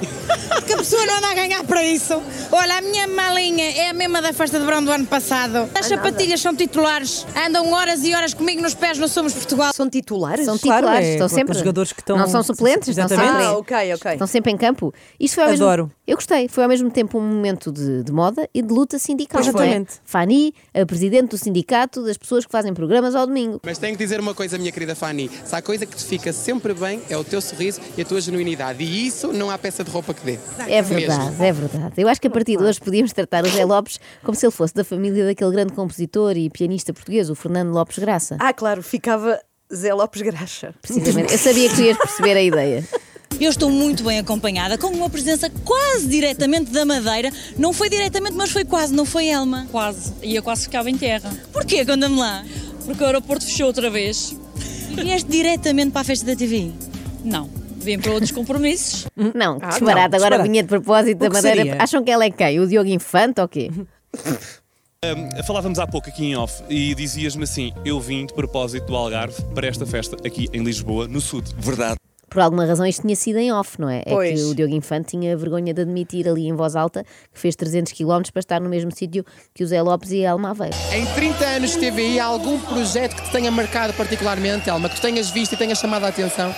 Porque 0.49 0.73
a 0.73 0.77
pessoa 0.77 1.05
não 1.07 1.17
anda 1.19 1.27
a 1.29 1.35
ganhar 1.35 1.65
para 1.65 1.83
isso. 1.83 2.15
Olha, 2.53 2.79
a 2.79 2.81
minha 2.83 3.09
malinha 3.09 3.65
é 3.69 3.91
a 3.91 3.93
mesma 3.93 4.23
da 4.23 4.33
festa 4.33 4.61
de 4.61 4.65
verão 4.65 4.85
do 4.85 4.93
ano 4.93 5.07
passado. 5.07 5.69
As 5.75 5.87
sapatilhas 5.87 6.41
são 6.41 6.55
titulares, 6.55 7.27
andam 7.47 7.73
horas 7.73 8.05
e 8.05 8.15
horas 8.15 8.33
comigo 8.33 8.63
nos 8.63 8.75
pés 8.75 8.97
no 8.97 9.09
Somos 9.09 9.33
Portugal. 9.35 9.73
São 9.75 9.91
titulares? 9.91 10.45
São 10.45 10.57
Claro, 10.57 10.83
titulares, 10.83 11.07
é 11.09 11.13
estão 11.15 11.29
com- 11.29 11.35
sempre. 11.35 11.53
os 11.53 11.59
jogadores 11.59 11.93
que 11.93 12.01
estão- 12.01 12.17
Não 12.17 12.29
são 12.29 12.43
suplentes, 12.45 12.89
estão 12.91 13.07
Exatamente. 13.07 13.33
sempre. 13.33 13.47
Ah, 13.47 13.59
ok, 13.59 13.95
ok. 13.95 14.13
Estão 14.13 14.27
sempre 14.29 14.53
em 14.53 14.57
campo. 14.57 14.95
Isto 15.19 15.35
foi 15.35 15.45
ao 15.45 15.51
mesmo- 15.51 15.67
Adoro. 15.67 15.93
Eu 16.07 16.17
gostei. 16.17 16.49
Foi 16.49 16.63
ao 16.65 16.69
mesmo 16.69 16.91
tempo 16.91 17.19
um 17.19 17.23
momento 17.23 17.73
de, 17.73 18.03
de 18.05 18.13
moda 18.13 18.49
e 18.55 18.63
de 18.63 18.73
luta 18.73 18.99
sindical. 18.99 19.41
Não 19.41 19.47
é? 19.47 19.51
exatamente. 19.51 19.95
Fani, 20.05 20.53
a 20.73 20.87
presidente 20.87 21.31
do 21.31 21.39
sindicato 21.39 22.05
das 22.05 22.17
pessoas 22.17 22.45
que 22.45 22.53
fazem 22.53 22.73
programas 22.73 23.15
ao 23.15 23.27
domingo. 23.27 23.61
Mas 23.65 23.79
tenho 23.79 23.97
que 23.97 24.03
dizer 24.03 24.21
uma 24.21 24.35
coisa, 24.35 24.57
minha 24.59 24.71
querida 24.73 24.95
Fanny. 24.95 25.31
Se 25.45 25.55
há 25.55 25.63
coisa 25.63 25.85
que 25.87 25.97
te 25.97 26.05
fica 26.05 26.33
sempre 26.33 26.73
bem 26.75 27.03
é 27.09 27.17
o 27.17 27.25
teu 27.25 27.41
sorriso 27.41 27.81
e 27.97 28.03
a 28.03 28.05
tua 28.05 28.21
genuinidade. 28.21 28.83
E 28.83 29.07
isso 29.07 29.33
não 29.33 29.51
há 29.51 29.59
peça 29.59 29.83
de 29.83 29.91
roupa 29.91 30.15
que 30.15 30.25
dê. 30.25 30.39
É 30.69 30.83
verdade, 30.83 31.43
é 31.43 31.53
verdade. 31.53 31.95
Eu 31.97 32.09
acho 32.09 32.21
que 32.21 32.27
a 32.27 32.31
partir 32.31 32.57
de 32.57 32.63
hoje 32.63 32.81
podíamos 32.81 33.13
tratar 33.13 33.45
o 33.45 33.49
Zé 33.49 33.65
Lopes 33.65 33.99
como 34.23 34.37
se 34.37 34.47
ele 34.47 34.53
fosse 34.53 34.75
da 34.75 34.85
família 34.85 35.25
daquele 35.25 35.51
grande 35.51 35.73
compositor 35.73 36.37
e 36.37 36.49
pianista 36.49 36.93
português, 36.93 37.31
o 37.31 37.35
Fernando 37.35 37.73
Lopes 37.73 37.99
Graça. 37.99 38.37
Ah, 38.39 38.53
claro, 38.53 38.83
ficava 38.83 39.41
Zé 39.75 39.93
Lopes 39.93 40.23
Graxa. 40.23 40.75
Precisamente. 40.81 41.33
Eu 41.33 41.39
sabia 41.39 41.69
que 41.69 41.75
tu 41.75 41.83
ias 41.83 41.99
perceber 41.99 42.37
a 42.37 42.43
ideia. 42.43 42.85
Eu 43.39 43.49
estou 43.51 43.71
muito 43.71 44.05
bem 44.05 44.19
acompanhada, 44.19 44.77
com 44.77 44.89
uma 44.89 45.09
presença 45.09 45.49
quase 45.65 46.07
diretamente 46.07 46.71
da 46.71 46.85
Madeira. 46.85 47.31
Não 47.57 47.73
foi 47.73 47.89
diretamente, 47.89 48.35
mas 48.37 48.51
foi 48.51 48.65
quase, 48.67 48.93
não 48.95 49.07
foi 49.07 49.29
Elma? 49.29 49.67
Quase. 49.73 50.13
E 50.23 50.35
eu 50.37 50.43
quase 50.43 50.63
ficava 50.65 50.91
em 50.91 50.97
terra. 50.97 51.31
Porquê? 51.53 51.85
Conta-me 51.85 52.17
lá. 52.19 52.45
Porque 52.85 53.03
o 53.03 53.07
aeroporto 53.07 53.45
fechou 53.47 53.67
outra 53.69 53.89
vez. 53.89 54.37
E 54.91 55.03
vieste 55.03 55.31
diretamente 55.31 55.91
para 55.93 56.03
a 56.03 56.05
festa 56.05 56.27
da 56.27 56.37
TV? 56.37 56.71
Não. 57.25 57.49
Vim 57.79 57.99
para 57.99 58.13
outros 58.13 58.31
compromissos. 58.31 59.07
Não, 59.17 59.59
Ah, 59.63 59.69
disparate. 59.71 60.11
não, 60.11 60.27
Agora 60.27 60.43
vinha 60.43 60.63
de 60.63 60.69
propósito 60.69 61.19
da 61.21 61.27
O 61.27 61.31
que 61.31 61.37
Madeira. 61.37 61.57
seria? 61.65 61.83
Acham 61.83 62.05
que 62.05 62.11
ela 62.11 62.25
é 62.27 62.31
quem? 62.31 62.61
O 62.61 62.67
Diogo 62.69 62.91
Infante 62.91 63.41
ou 63.41 63.49
quê? 63.49 63.71
Um, 65.03 65.43
falávamos 65.45 65.79
há 65.79 65.87
pouco 65.87 66.11
aqui 66.11 66.27
em 66.27 66.37
off 66.37 66.63
e 66.69 66.95
dizias-me 66.95 67.45
assim: 67.45 67.73
eu 67.87 67.99
vim 67.99 68.27
de 68.27 68.35
propósito 68.35 68.85
do 68.87 68.95
Algarve 68.95 69.43
para 69.55 69.67
esta 69.67 69.87
festa 69.87 70.15
aqui 70.27 70.47
em 70.53 70.63
Lisboa, 70.63 71.09
no 71.09 71.23
Sul. 71.23 71.43
Verdade. 71.57 71.97
Por 72.31 72.41
alguma 72.41 72.65
razão 72.65 72.87
isto 72.87 73.03
tinha 73.03 73.17
sido 73.17 73.39
em 73.39 73.53
off, 73.53 73.81
não 73.81 73.91
é? 73.91 74.03
É 74.07 74.11
Pois. 74.11 74.41
que 74.41 74.47
o 74.47 74.55
Diogo 74.55 74.73
Infante 74.73 75.09
tinha 75.19 75.37
vergonha 75.37 75.75
de 75.75 75.83
admitir 75.83 76.29
ali 76.29 76.47
em 76.47 76.55
voz 76.55 76.77
alta 76.77 77.05
que 77.35 77.39
fez 77.41 77.57
300 77.57 77.93
km 77.93 78.23
para 78.33 78.39
estar 78.41 78.61
no 78.61 78.69
mesmo 78.69 78.93
sítio 78.93 79.25
que 79.53 79.65
o 79.65 79.67
Zé 79.67 79.83
Lopes 79.83 80.13
e 80.13 80.25
a 80.25 80.31
Elma 80.31 80.51
Aveiro. 80.51 80.77
Em 80.93 81.05
30 81.07 81.45
anos 81.45 81.73
de 81.73 81.79
TVI, 81.91 82.21
há 82.21 82.27
algum 82.27 82.59
projeto 82.61 83.17
que 83.17 83.23
te 83.23 83.33
tenha 83.33 83.51
marcado 83.51 83.93
particularmente, 83.95 84.71
Elma, 84.71 84.89
que 84.89 84.95
tu 84.95 85.03
tenhas 85.03 85.29
visto 85.31 85.55
e 85.55 85.57
tenhas 85.57 85.79
chamado 85.79 86.05
a 86.05 86.09
atenção? 86.09 86.55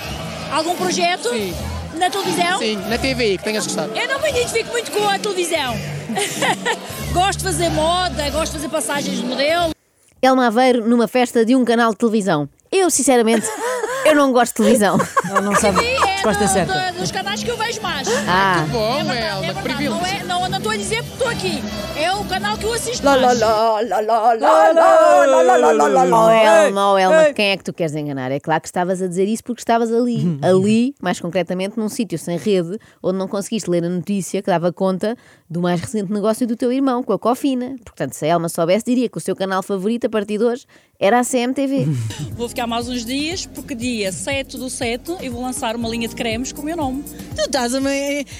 Algum 0.52 0.76
projeto? 0.76 1.30
Sim. 1.30 1.54
Na 1.98 2.10
televisão? 2.10 2.58
Sim, 2.58 2.76
na 2.88 2.98
TVI, 2.98 3.38
que 3.38 3.44
tenhas 3.44 3.64
gostado. 3.66 3.96
Eu 3.96 4.08
não 4.08 4.20
me 4.20 4.28
identifico 4.30 4.70
muito 4.72 4.90
com 4.90 5.08
a 5.08 5.18
televisão. 5.18 5.74
gosto 7.14 7.38
de 7.38 7.44
fazer 7.44 7.68
moda, 7.70 8.28
gosto 8.30 8.52
de 8.52 8.58
fazer 8.58 8.68
passagens 8.68 9.16
de 9.16 9.24
modelo. 9.24 9.72
Elma 10.20 10.46
Aveiro 10.48 10.86
numa 10.86 11.08
festa 11.08 11.44
de 11.44 11.56
um 11.56 11.64
canal 11.64 11.92
de 11.92 11.96
televisão. 11.98 12.48
Eu, 12.70 12.90
sinceramente, 12.90 13.46
eu 14.04 14.14
não 14.14 14.32
gosto 14.32 14.52
de 14.52 14.56
televisão. 14.62 14.98
Não, 15.24 15.40
não 15.42 15.54
sabe. 15.56 15.84
É 15.84 16.12
Resposta 16.22 16.46
certa. 16.48 16.92
do- 16.92 17.00
dos 17.00 17.10
canais 17.10 17.42
que 17.42 17.50
eu 17.50 17.56
vejo 17.56 17.80
mais. 17.82 18.08
Ah, 18.28 18.64
Bom, 18.70 19.00
É 19.00 19.04
verdade, 19.04 19.26
Elma, 19.26 19.44
é 19.44 19.48
que 19.48 19.54
verdade. 19.54 19.62
privilégio. 19.76 19.92
Não, 19.92 20.06
é, 20.06 20.24
não, 20.42 20.48
não 20.48 20.58
estou 20.58 20.72
a 20.72 20.76
dizer 20.76 21.02
porque 21.02 21.12
estou 21.12 21.28
aqui. 21.28 21.62
É 21.96 22.12
o 22.12 22.24
canal 22.24 22.56
que 22.56 22.64
eu 22.64 22.72
assisto 22.72 23.04
Lá, 23.04 23.14
lá, 23.16 23.26
mais. 23.28 23.40
lá, 23.40 23.48
lá, 23.48 23.80
lá, 23.80 24.00
lá, 24.00 24.34
lá, 24.34 24.72
lá, 24.72 25.42
lá, 25.42 25.56
lá, 25.56 25.72
lá, 25.72 25.86
lá, 25.88 26.02
lá. 26.04 26.26
Oh 26.26 26.30
Elma, 26.30 26.92
oh 26.92 26.98
Elma, 26.98 27.32
quem 27.34 27.50
é 27.50 27.56
que 27.56 27.64
tu 27.64 27.72
queres 27.72 27.94
enganar? 27.94 28.30
É 28.32 28.40
claro 28.40 28.60
que 28.60 28.68
estavas 28.68 29.02
a 29.02 29.06
dizer 29.06 29.26
isso 29.26 29.42
porque 29.44 29.60
estavas 29.60 29.92
ali. 29.92 30.38
ali, 30.42 30.94
mais 31.02 31.20
concretamente, 31.20 31.78
num 31.78 31.88
sítio 31.88 32.18
sem 32.18 32.38
rede, 32.38 32.78
onde 33.02 33.18
não 33.18 33.28
conseguiste 33.28 33.68
ler 33.68 33.84
a 33.84 33.88
notícia 33.88 34.40
que 34.42 34.50
dava 34.50 34.72
conta 34.72 35.16
do 35.52 35.60
mais 35.60 35.80
recente 35.80 36.10
negócio 36.10 36.46
do 36.46 36.56
teu 36.56 36.72
irmão, 36.72 37.02
com 37.02 37.12
a 37.12 37.18
Cofina. 37.18 37.76
Portanto, 37.84 38.14
se 38.14 38.24
a 38.24 38.28
Elma 38.28 38.48
soubesse, 38.48 38.84
diria 38.86 39.08
que 39.08 39.18
o 39.18 39.20
seu 39.20 39.36
canal 39.36 39.62
favorito 39.62 40.06
a 40.06 40.08
partir 40.10 40.38
de 40.38 40.44
hoje 40.44 40.64
era 40.98 41.20
a 41.20 41.24
CMTV. 41.24 41.86
Vou 42.34 42.48
ficar 42.48 42.66
mais 42.66 42.88
uns 42.88 43.04
dias, 43.04 43.44
porque 43.44 43.74
dia 43.74 44.10
7 44.10 44.56
do 44.56 44.70
7 44.70 45.16
eu 45.20 45.32
vou 45.32 45.42
lançar 45.42 45.76
uma 45.76 45.88
linha 45.88 46.08
de 46.08 46.14
cremes 46.14 46.52
com 46.52 46.62
o 46.62 46.64
meu 46.64 46.76
nome. 46.76 47.02
tu 47.36 47.42
estás 47.42 47.74
uma, 47.74 47.90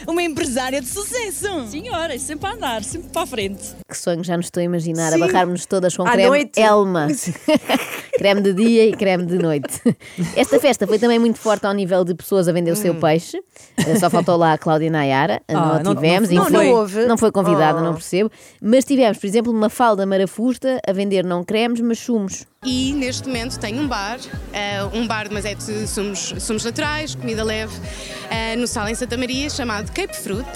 uma 0.06 0.22
empresária 0.22 0.80
de 0.80 0.86
sucesso. 0.86 1.66
Senhora, 1.68 2.18
sempre 2.18 2.48
a 2.48 2.52
andar, 2.54 2.82
sempre 2.84 3.10
para 3.10 3.22
a 3.22 3.26
frente. 3.26 3.62
que 3.88 3.96
sonho 3.98 4.22
já 4.24 4.36
nos 4.36 4.46
estou 4.46 4.60
a 4.60 4.64
imaginar, 4.64 5.10
Sim. 5.12 5.22
a 5.22 5.26
barrarmos 5.26 5.66
todas 5.66 5.94
com 5.96 6.04
À 6.04 6.12
creme 6.12 6.28
noite. 6.28 6.60
Elma. 6.60 7.08
creme 8.16 8.40
de 8.40 8.52
dia 8.54 8.86
e 8.86 8.92
creme 8.92 9.26
de 9.26 9.38
noite. 9.38 9.80
Esta 10.36 10.58
festa 10.60 10.86
foi 10.86 10.98
também 10.98 11.18
muito 11.18 11.38
forte 11.38 11.66
ao 11.66 11.72
nível 11.74 12.04
de 12.04 12.14
pessoas 12.14 12.48
a 12.48 12.52
vender 12.52 12.70
o 12.70 12.74
Hum. 12.74 12.76
seu 12.76 12.94
peixe. 12.94 13.42
Eh, 13.76 13.96
Só 13.98 14.08
faltou 14.08 14.36
lá 14.36 14.52
a 14.54 14.58
Cláudia 14.58 14.90
Nayara, 14.90 15.42
não 15.50 15.58
Ah, 15.60 15.76
a 15.76 15.82
não- 15.82 15.94
tivemos, 15.94 16.30
não- 16.30 16.48
não 16.48 16.62
enfim, 16.62 16.72
houve. 16.72 17.01
Não 17.06 17.16
foi 17.18 17.30
convidada, 17.32 17.78
Oh. 17.78 17.82
não 17.84 17.94
percebo. 17.94 18.30
Mas 18.60 18.84
tivemos, 18.84 19.18
por 19.18 19.26
exemplo, 19.26 19.52
uma 19.52 19.68
falda 19.68 20.04
marafusta 20.06 20.80
a 20.86 20.92
vender 20.92 21.24
não 21.24 21.42
cremes, 21.44 21.80
mas 21.80 21.98
sumos. 21.98 22.44
E 22.64 22.92
neste 22.92 23.26
momento 23.26 23.58
tenho 23.58 23.82
um 23.82 23.88
bar, 23.88 24.18
eh, 24.52 24.84
um 24.94 25.06
bar, 25.06 25.26
mas 25.30 25.44
é 25.44 25.54
de 25.54 25.86
sumos, 25.88 26.34
sumos 26.38 26.64
naturais, 26.64 27.14
comida 27.14 27.42
leve, 27.42 27.74
eh, 28.30 28.54
no 28.56 28.66
Sal 28.66 28.88
em 28.88 28.94
Santa 28.94 29.16
Maria, 29.16 29.50
chamado 29.50 29.90
Cape 29.92 30.16
Fruit. 30.16 30.46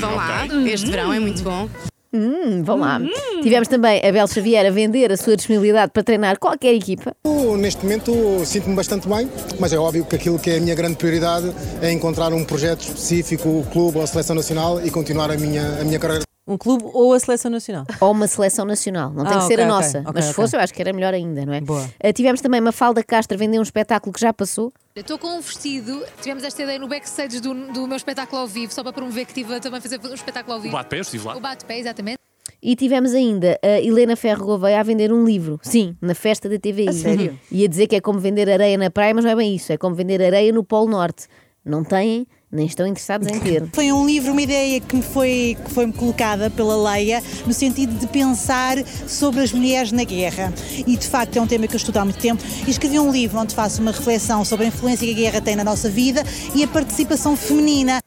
Vão 0.00 0.14
lá, 0.16 0.46
este 0.66 0.90
verão 0.90 1.12
é 1.12 1.20
muito 1.20 1.42
bom. 1.42 1.68
Hum, 2.14 2.62
vão 2.62 2.78
lá. 2.78 3.00
Tivemos 3.42 3.66
também 3.66 4.00
a 4.06 4.12
Bel 4.12 4.28
Xavier 4.28 4.64
a 4.66 4.70
vender 4.70 5.10
a 5.10 5.16
sua 5.16 5.36
disponibilidade 5.36 5.90
para 5.92 6.02
treinar 6.04 6.38
qualquer 6.38 6.72
equipa. 6.72 7.12
Eu, 7.24 7.56
Neste 7.56 7.82
momento 7.82 8.12
sinto-me 8.44 8.74
bastante 8.76 9.08
bem, 9.08 9.28
mas 9.58 9.72
é 9.72 9.78
óbvio 9.78 10.04
que 10.04 10.14
aquilo 10.14 10.38
que 10.38 10.50
é 10.50 10.58
a 10.58 10.60
minha 10.60 10.74
grande 10.74 10.96
prioridade 10.96 11.50
é 11.82 11.90
encontrar 11.90 12.32
um 12.32 12.44
projeto 12.44 12.80
específico, 12.80 13.48
o 13.48 13.66
clube 13.72 13.98
ou 13.98 14.04
a 14.04 14.06
seleção 14.06 14.36
nacional 14.36 14.84
e 14.84 14.90
continuar 14.90 15.30
a 15.30 15.36
minha, 15.36 15.80
a 15.80 15.84
minha 15.84 15.98
carreira. 15.98 16.23
Um 16.46 16.58
clube 16.58 16.84
ou 16.92 17.14
a 17.14 17.18
seleção 17.20 17.50
nacional? 17.50 17.86
Ou 18.00 18.12
uma 18.12 18.26
seleção 18.26 18.66
nacional. 18.66 19.10
Não 19.10 19.24
tem 19.24 19.34
Ah, 19.36 19.38
que 19.40 19.46
ser 19.46 19.54
ok, 19.54 19.64
a 19.64 19.66
ok, 19.66 19.74
nossa. 19.76 19.98
ok, 20.00 20.12
mas 20.14 20.24
se 20.26 20.32
fosse, 20.34 20.54
eu 20.54 20.60
acho 20.60 20.74
que 20.74 20.82
era 20.82 20.92
melhor 20.92 21.14
ainda, 21.14 21.46
não 21.46 21.54
é? 21.54 21.60
Boa. 21.62 21.88
Ah, 22.02 22.12
tivemos 22.12 22.42
também 22.42 22.60
uma 22.60 22.70
falda 22.72 23.02
Castro 23.02 23.34
a 23.36 23.38
vender 23.38 23.58
um 23.58 23.62
espetáculo 23.62 24.12
que 24.12 24.20
já 24.20 24.30
passou. 24.32 24.70
Estou 24.94 25.18
com 25.18 25.28
um 25.28 25.40
vestido, 25.40 26.02
tivemos 26.20 26.44
esta 26.44 26.62
ideia 26.62 26.78
no 26.78 26.86
backstage 26.86 27.40
do, 27.40 27.54
do 27.72 27.86
meu 27.86 27.96
espetáculo 27.96 28.42
ao 28.42 28.46
vivo, 28.46 28.74
só 28.74 28.82
para 28.82 28.92
promover 28.92 29.24
que 29.24 29.30
estive 29.32 29.54
a 29.54 29.60
também 29.60 29.80
fazer 29.80 29.98
um 30.04 30.12
espetáculo 30.14 30.52
ao 30.52 30.58
O 30.58 30.62
vivo. 30.62 30.72
bate-pé, 30.74 30.98
eu 30.98 31.02
estive 31.02 31.26
lá. 31.26 31.34
O 31.36 31.40
bate-pé, 31.40 31.78
exatamente. 31.78 32.18
E 32.62 32.76
tivemos 32.76 33.12
ainda 33.14 33.58
a 33.62 33.80
Helena 33.80 34.14
Ferro 34.14 34.44
Gouveia 34.44 34.80
a 34.80 34.82
vender 34.82 35.12
um 35.12 35.24
livro. 35.24 35.58
Sim, 35.62 35.96
na 36.00 36.14
festa 36.14 36.48
da 36.48 36.58
TVI. 36.58 36.88
A 36.88 36.92
sério? 36.92 37.38
E 37.50 37.64
a 37.64 37.68
dizer 37.68 37.86
que 37.86 37.96
é 37.96 38.00
como 38.00 38.18
vender 38.18 38.50
areia 38.50 38.76
na 38.78 38.90
praia, 38.90 39.14
mas 39.14 39.24
não 39.24 39.30
é 39.30 39.36
bem 39.36 39.54
isso. 39.54 39.72
É 39.72 39.76
como 39.78 39.94
vender 39.94 40.22
areia 40.22 40.52
no 40.52 40.62
Polo 40.64 40.88
Norte. 40.90 41.26
Não 41.64 41.82
têm 41.84 42.26
nem 42.54 42.66
estão 42.66 42.86
interessados 42.86 43.28
em 43.28 43.38
ter. 43.40 43.68
Foi 43.72 43.92
um 43.92 44.06
livro, 44.06 44.32
uma 44.32 44.42
ideia 44.42 44.80
que 44.80 44.96
me 44.96 45.02
foi, 45.02 45.56
que 45.64 45.70
foi 45.70 45.86
-me 45.86 45.92
colocada 45.92 46.48
pela 46.48 46.76
Leia, 46.92 47.22
no 47.46 47.52
sentido 47.52 47.98
de 47.98 48.06
pensar 48.06 48.76
sobre 49.06 49.40
as 49.40 49.52
mulheres 49.52 49.90
na 49.92 50.04
guerra. 50.04 50.52
E 50.86 50.96
de 50.96 51.06
facto 51.06 51.36
é 51.36 51.40
um 51.40 51.46
tema 51.46 51.66
que 51.66 51.74
eu 51.74 51.78
estudo 51.78 51.98
há 51.98 52.04
muito 52.04 52.20
tempo. 52.20 52.42
E 52.66 52.70
escrevi 52.70 52.98
um 52.98 53.10
livro 53.10 53.38
onde 53.38 53.54
faço 53.54 53.82
uma 53.82 53.90
reflexão 53.90 54.44
sobre 54.44 54.66
a 54.66 54.68
influência 54.68 55.06
que 55.06 55.12
a 55.12 55.16
guerra 55.16 55.40
tem 55.40 55.56
na 55.56 55.64
nossa 55.64 55.88
vida 55.88 56.22
e 56.54 56.62
a 56.62 56.68
participação 56.68 57.36
feminina. 57.36 58.03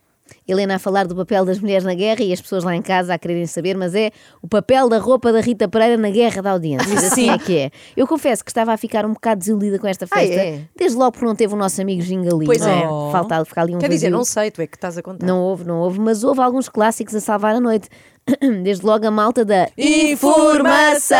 Helena 0.47 0.75
a 0.75 0.79
falar 0.79 1.05
do 1.07 1.15
papel 1.15 1.43
das 1.45 1.59
mulheres 1.59 1.83
na 1.83 1.93
guerra 1.93 2.21
e 2.23 2.31
as 2.31 2.39
pessoas 2.39 2.63
lá 2.63 2.75
em 2.75 2.81
casa 2.81 3.13
a 3.13 3.17
quererem 3.17 3.45
saber, 3.45 3.75
mas 3.75 3.93
é 3.93 4.11
o 4.41 4.47
papel 4.47 4.87
da 4.87 4.97
roupa 4.97 5.31
da 5.33 5.41
Rita 5.41 5.67
Pereira 5.67 5.97
na 5.97 6.09
guerra 6.09 6.41
da 6.41 6.51
audiência. 6.51 6.87
Assim 6.97 7.25
Sim. 7.25 7.29
é 7.29 7.37
que 7.37 7.57
é. 7.57 7.71
Eu 7.95 8.07
confesso 8.07 8.43
que 8.45 8.51
estava 8.51 8.71
a 8.73 8.77
ficar 8.77 9.05
um 9.05 9.13
bocado 9.13 9.39
desiludida 9.39 9.77
com 9.79 9.87
esta 9.87 10.05
Ah, 10.09 10.17
festa, 10.17 10.35
é? 10.35 10.61
desde 10.75 10.97
logo 10.97 11.11
porque 11.11 11.25
não 11.25 11.35
teve 11.35 11.53
o 11.53 11.57
nosso 11.57 11.81
amigo 11.81 12.01
Gingali. 12.01 12.45
Pois 12.45 12.61
não 12.61 13.09
é. 13.09 13.11
Falta 13.11 13.43
ficar 13.45 13.63
ali 13.63 13.75
um 13.75 13.79
Quer 13.79 13.89
dizer, 13.89 14.07
vazio. 14.07 14.17
não 14.17 14.23
sei, 14.23 14.49
tu 14.51 14.61
é 14.61 14.67
que 14.67 14.77
estás 14.77 14.97
a 14.97 15.01
contar. 15.01 15.25
Não 15.25 15.41
houve, 15.41 15.63
não 15.65 15.79
houve, 15.79 15.99
mas 15.99 16.23
houve 16.23 16.39
alguns 16.41 16.69
clássicos 16.69 17.13
a 17.15 17.19
salvar 17.19 17.55
a 17.55 17.59
noite. 17.59 17.89
Desde 18.63 18.85
logo 18.85 19.05
a 19.05 19.11
malta 19.11 19.45
da 19.45 19.69
Informação! 19.77 21.17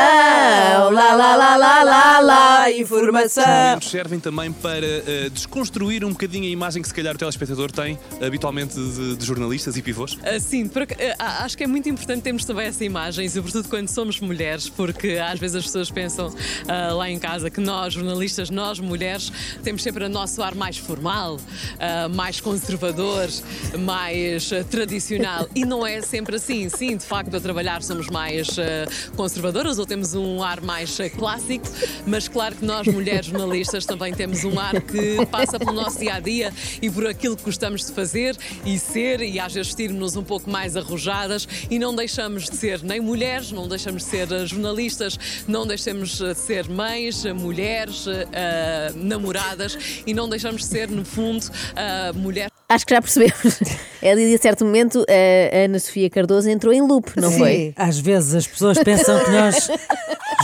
Lá, 0.92 1.14
lá, 1.16 1.36
lá, 1.36 1.56
lá, 1.56 1.84
lá, 1.84 2.20
lá, 2.20 2.72
informação! 2.72 3.44
Momentos 3.46 3.90
servem 3.90 4.20
também 4.20 4.52
para 4.52 4.86
eh, 4.86 5.30
desconstruir 5.32 6.04
um 6.04 6.10
bocadinho 6.10 6.46
a 6.46 6.50
imagem 6.50 6.82
que 6.82 6.88
se 6.88 6.94
calhar 6.94 7.16
o 7.16 7.18
telespectador 7.18 7.72
tem 7.72 7.98
habitualmente 8.22 8.76
de, 8.76 9.16
de 9.16 9.26
jornalistas 9.26 9.78
e 9.78 9.82
pivôs. 9.82 10.18
Ah, 10.24 10.40
Sim, 10.40 10.68
porque, 10.68 10.96
ah, 11.18 11.46
acho 11.46 11.58
que 11.58 11.64
é 11.64 11.68
muito 11.68 11.88
importante 11.88 12.24
termos 12.24 12.44
também 12.44 12.68
essa 12.68 12.84
imagem, 12.84 13.28
sobretudo 13.30 13.70
quando 13.70 13.88
somos 13.88 14.20
mulheres, 14.20 14.68
porque 14.70 15.18
às 15.18 15.40
vezes 15.40 15.58
as 15.58 15.64
pessoas 15.66 15.90
pensam 15.90 16.34
ah, 16.68 16.94
lá 16.94 17.10
em 17.10 17.20
casa 17.20 17.50
que 17.50 17.62
nós, 17.62 17.94
jornalistas, 17.94 18.50
nós 18.50 18.80
mulheres, 18.80 19.32
temos 19.64 19.82
sempre 19.82 20.04
o 20.04 20.10
nosso 20.10 20.42
ar 20.44 20.56
mais 20.56 20.78
formal, 20.78 21.38
ah, 21.80 22.10
mais 22.10 22.42
conservador, 22.42 23.30
mais 23.80 24.50
tradicional. 24.70 25.48
E 25.56 25.64
não 25.64 25.86
é 25.88 26.02
sempre 26.02 26.36
assim. 26.36 26.68
Sim, 26.70 26.97
de 26.98 27.06
facto, 27.06 27.36
a 27.36 27.40
trabalhar 27.40 27.82
somos 27.84 28.08
mais 28.08 28.58
ah, 28.60 28.88
conservadoras 29.16 29.80
ou 29.80 29.86
temos 29.86 30.14
um 30.14 30.44
ar 30.44 30.62
mais 30.62 31.00
ah, 31.00 31.10
clássico, 31.10 31.66
mas 32.06 32.28
claro 32.28 32.56
que 32.56 32.66
nós, 32.66 32.88
mulheres 32.88 33.28
jornalistas, 33.28 33.86
também 33.86 34.14
temos 34.14 34.44
um 34.44 34.60
ar 34.60 34.82
que 34.82 35.26
passa 35.28 35.60
pelo 35.60 35.74
nosso 35.74 36.00
dia 36.00 36.16
a 36.16 36.20
dia 36.20 36.54
e 36.82 36.90
por 36.90 37.06
aquilo 37.08 37.36
que 37.36 37.44
gostamos 37.44 37.86
de 37.86 37.94
fazer 37.94 38.36
e 38.66 38.78
ser, 38.80 39.22
e 39.22 39.40
às 39.40 39.54
vezes 39.54 39.68
vestirmos 39.68 40.16
um 40.16 40.24
pouco 40.24 40.50
mais 40.50 40.76
arrojadas 40.76 41.48
e 41.70 41.78
não 41.78 41.96
deixamos 41.96 42.46
de 42.46 42.56
ser 42.56 42.84
nem 42.84 43.00
mulheres, 43.00 43.52
não 43.52 43.68
deixamos 43.68 44.04
de 44.04 44.10
ser 44.10 44.32
eh, 44.32 44.46
jornalistas, 44.46 45.18
não 45.48 45.66
deixamos 45.66 46.18
de 46.18 46.34
ser 46.36 46.68
mães, 46.68 47.24
mulheres, 47.26 48.06
eh, 48.08 48.92
namoradas 48.96 49.78
e 50.06 50.14
não 50.14 50.28
deixamos 50.28 50.62
de 50.62 50.68
ser, 50.68 50.90
no 50.90 51.06
fundo, 51.06 51.46
mulheres. 52.16 52.57
Acho 52.70 52.86
que 52.86 52.94
já 52.94 53.02
percebemos. 53.02 53.60
É 54.00 54.12
ali 54.12 54.32
a 54.32 54.38
certo 54.38 54.64
momento 54.64 55.04
a 55.10 55.66
Ana 55.66 55.80
Sofia 55.80 56.08
Cardoso 56.08 56.48
entrou 56.48 56.72
em 56.72 56.82
loop, 56.82 57.20
não 57.20 57.32
Sim. 57.32 57.38
foi? 57.40 57.74
Às 57.76 57.98
vezes 57.98 58.36
as 58.36 58.46
pessoas 58.46 58.78
pensam 58.78 59.20
que 59.24 59.32
nós, 59.32 59.72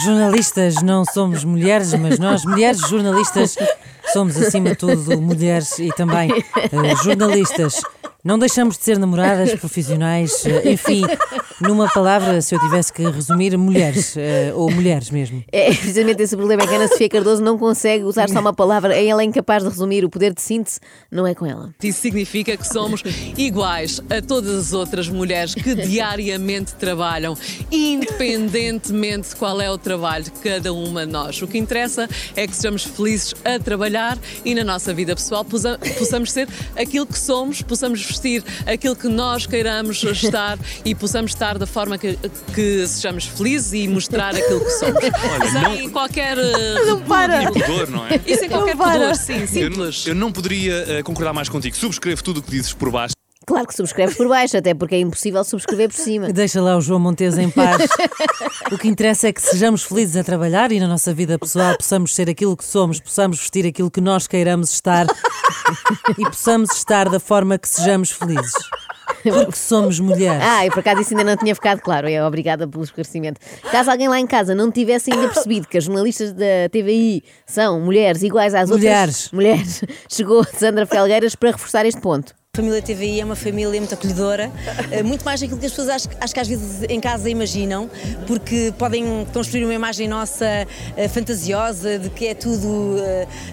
jornalistas, 0.04 0.82
não 0.82 1.06
somos 1.06 1.44
mulheres, 1.44 1.94
mas 1.94 2.18
nós, 2.18 2.44
mulheres 2.44 2.80
jornalistas, 2.80 3.56
somos 4.12 4.36
acima 4.36 4.70
de 4.70 4.76
tudo 4.76 5.22
mulheres 5.22 5.78
e 5.78 5.90
também 5.90 6.32
eh, 6.32 6.96
jornalistas. 7.04 7.80
Não 8.24 8.40
deixamos 8.40 8.78
de 8.78 8.84
ser 8.86 8.98
namoradas, 8.98 9.54
profissionais, 9.60 10.46
eh, 10.46 10.72
enfim, 10.72 11.02
numa 11.60 11.90
palavra, 11.90 12.42
se 12.42 12.56
eu 12.56 12.60
tivesse 12.62 12.94
que 12.94 13.04
resumir, 13.04 13.58
mulheres, 13.58 14.16
eh, 14.16 14.54
ou 14.56 14.72
mulheres 14.72 15.10
mesmo. 15.10 15.44
É 15.52 15.66
precisamente 15.66 16.22
esse 16.24 16.34
o 16.34 16.38
problema, 16.38 16.64
é 16.64 16.68
que 16.68 16.74
a 16.74 16.78
Ana 16.78 16.88
Sofia 16.88 17.10
Cardoso 17.10 17.44
não 17.44 17.58
consegue 17.58 18.06
usar 18.06 18.30
só 18.30 18.40
uma 18.40 18.54
palavra, 18.54 18.96
ela 18.96 19.22
é 19.22 19.26
incapaz 19.26 19.62
de 19.64 19.68
resumir, 19.68 20.06
o 20.06 20.10
poder 20.10 20.34
de 20.34 20.42
síntese 20.42 20.80
não 21.12 21.28
é 21.28 21.36
com 21.36 21.46
ela. 21.46 21.74
Isso 21.84 22.00
significa 22.00 22.56
que 22.56 22.66
somos 22.66 23.04
iguais 23.38 24.00
a 24.10 24.22
todas 24.22 24.56
as 24.68 24.74
outras 24.74 25.10
mulheres 25.10 25.54
que 25.54 25.76
diariamente 25.86 26.76
trabalham, 26.76 27.36
independentemente 27.72 29.30
de 29.30 29.36
qual 29.36 29.60
é 29.60 29.70
o 29.70 29.78
trabalho 29.78 30.24
de 30.24 30.32
cada 30.32 30.72
uma 30.74 31.06
de 31.06 31.12
nós. 31.12 31.42
O 31.42 31.48
que 31.48 31.58
interessa 31.58 32.08
é 32.38 32.48
que 32.48 32.56
sejamos 32.56 32.84
felizes 32.86 33.34
a 33.44 33.60
trabalhar 33.60 34.18
e 34.46 34.56
na 34.56 34.64
nossa 34.64 34.94
vida 34.94 35.14
pessoal 35.14 35.44
possa- 35.44 35.78
possamos 36.00 36.32
ser 36.32 36.48
aquilo 36.78 37.06
que 37.06 37.20
somos, 37.20 37.62
possamos 37.62 38.13
vestir 38.14 38.44
aquilo 38.66 38.96
que 38.96 39.08
nós 39.08 39.46
queiramos 39.46 40.02
estar 40.04 40.58
e 40.86 40.94
possamos 40.96 41.32
estar 41.32 41.58
da 41.58 41.66
forma 41.68 41.98
que, 41.98 42.18
que 42.54 42.88
sejamos 42.88 43.26
felizes 43.26 43.74
e 43.74 43.88
mostrar 43.88 44.36
aquilo 44.36 44.60
que 44.64 44.72
somos. 44.72 45.04
Olha, 45.04 45.76
Sem 45.76 45.90
qualquer 45.90 46.38
eh, 46.38 46.86
Não 46.86 47.02
para. 47.02 47.52
pudor, 47.52 47.90
não 47.90 48.06
é? 48.08 48.20
E 48.26 48.38
sem 48.38 48.50
qualquer 48.50 48.76
pudor, 48.76 49.16
sim, 49.16 49.42
Eu, 49.42 49.48
simples. 49.48 50.08
eu 50.08 50.16
não 50.16 50.32
poderia 50.32 50.74
eh, 51.00 51.04
concordar 51.04 51.34
mais 51.34 51.50
contigo. 51.50 51.76
Subscrevo 51.76 52.24
tudo 52.24 52.40
o 52.40 52.44
que 52.44 52.52
dizes 52.52 52.74
por 52.74 52.90
baixo. 52.92 53.14
Claro 53.46 53.68
que 53.68 53.76
subscreves 53.76 54.16
por 54.16 54.30
baixo, 54.30 54.56
até 54.56 54.74
porque 54.74 54.96
é 54.96 55.00
impossível 55.00 55.44
subscrever 55.44 55.90
por 55.90 55.98
cima. 55.98 56.32
Deixa 56.32 56.62
lá 56.62 56.78
o 56.78 56.82
João 56.82 56.98
Montes 56.98 57.38
em 57.38 57.50
paz. 57.50 57.90
O 58.72 58.78
que 58.78 58.88
interessa 58.88 59.28
é 59.28 59.34
que 59.34 59.42
sejamos 59.42 59.84
felizes 59.84 60.16
a 60.16 60.24
trabalhar 60.24 60.72
e 60.72 60.80
na 60.80 60.88
nossa 60.88 61.14
vida 61.14 61.38
pessoal 61.38 61.76
possamos 61.76 62.16
ser 62.16 62.30
aquilo 62.30 62.56
que 62.56 62.64
somos, 62.64 63.02
possamos 63.02 63.38
vestir 63.40 63.68
aquilo 63.68 63.92
que 63.92 64.00
nós 64.00 64.28
queiramos 64.28 64.72
estar 64.72 65.06
e 66.18 66.24
possamos 66.24 66.72
estar 66.72 67.10
da 67.10 67.20
forma 67.20 67.58
que 67.58 67.68
sejamos 67.68 68.12
felizes. 68.12 68.54
Porque 69.22 69.56
somos 69.56 70.00
mulheres. 70.00 70.44
Ah, 70.46 70.66
e 70.66 70.70
por 70.70 70.80
acaso 70.80 71.02
isso 71.02 71.12
ainda 71.16 71.24
não 71.24 71.38
tinha 71.38 71.54
ficado 71.56 71.80
claro. 71.82 72.10
É 72.10 72.26
obrigada 72.26 72.68
pelo 72.68 72.84
esclarecimento. 72.84 73.40
Caso 73.72 73.90
alguém 73.92 74.08
lá 74.10 74.20
em 74.20 74.28
casa 74.28 74.54
não 74.56 74.70
tivesse 74.72 75.14
ainda 75.14 75.30
percebido 75.30 75.68
que 75.68 75.78
as 75.78 75.86
jornalistas 75.86 76.34
da 76.34 76.68
TVI 76.72 77.24
são 77.46 77.80
mulheres 77.80 78.22
iguais 78.24 78.54
às 78.54 78.70
Mulheres. 78.70 79.30
outras 79.30 79.32
mulheres, 79.32 79.84
chegou 80.10 80.44
Sandra 80.44 80.86
Felgueiras 80.86 81.36
para 81.36 81.52
reforçar 81.52 81.86
este 81.86 82.02
ponto. 82.02 82.34
A 82.56 82.60
família 82.62 82.84
TVI 82.84 83.20
é 83.20 83.26
uma 83.26 83.36
família 83.36 83.82
muito 83.82 83.96
acolhedora, 83.96 84.52
eh, 84.92 85.02
muito 85.02 85.26
mais 85.26 85.42
daquilo 85.42 85.60
que 85.60 85.66
as 85.66 85.72
pessoas 85.72 85.90
acho, 85.90 86.08
acho 86.22 86.34
que 86.36 86.40
às 86.40 86.48
vezes 86.48 86.84
em 86.88 87.00
casa 87.00 87.28
imaginam, 87.28 87.90
porque 88.28 88.72
podem 88.78 89.26
construir 89.34 89.64
uma 89.64 89.74
imagem 89.74 90.08
nossa 90.08 90.46
eh, 90.96 91.08
fantasiosa 91.08 91.98
de 91.98 92.12
que 92.12 92.28
é 92.28 92.36
tudo 92.36 92.96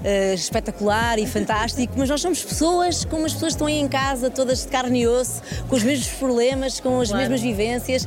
eh, 0.04 0.35
espetacular 0.35 1.19
e 1.19 1.26
fantástico, 1.26 1.95
mas 1.97 2.11
nós 2.11 2.21
somos 2.21 2.42
pessoas 2.45 3.07
como 3.07 3.25
as 3.25 3.33
pessoas 3.33 3.52
que 3.52 3.54
estão 3.54 3.69
aí 3.69 3.80
em 3.80 3.88
casa, 3.88 4.28
todas 4.28 4.61
de 4.64 4.69
carne 4.69 5.00
e 5.00 5.07
osso, 5.09 5.40
com 5.66 5.76
os 5.76 5.83
mesmos 5.83 6.09
problemas, 6.19 6.78
com 6.78 7.00
as 7.00 7.09
Claro. 7.09 7.23
mesmas 7.23 7.40
vivências. 7.40 8.07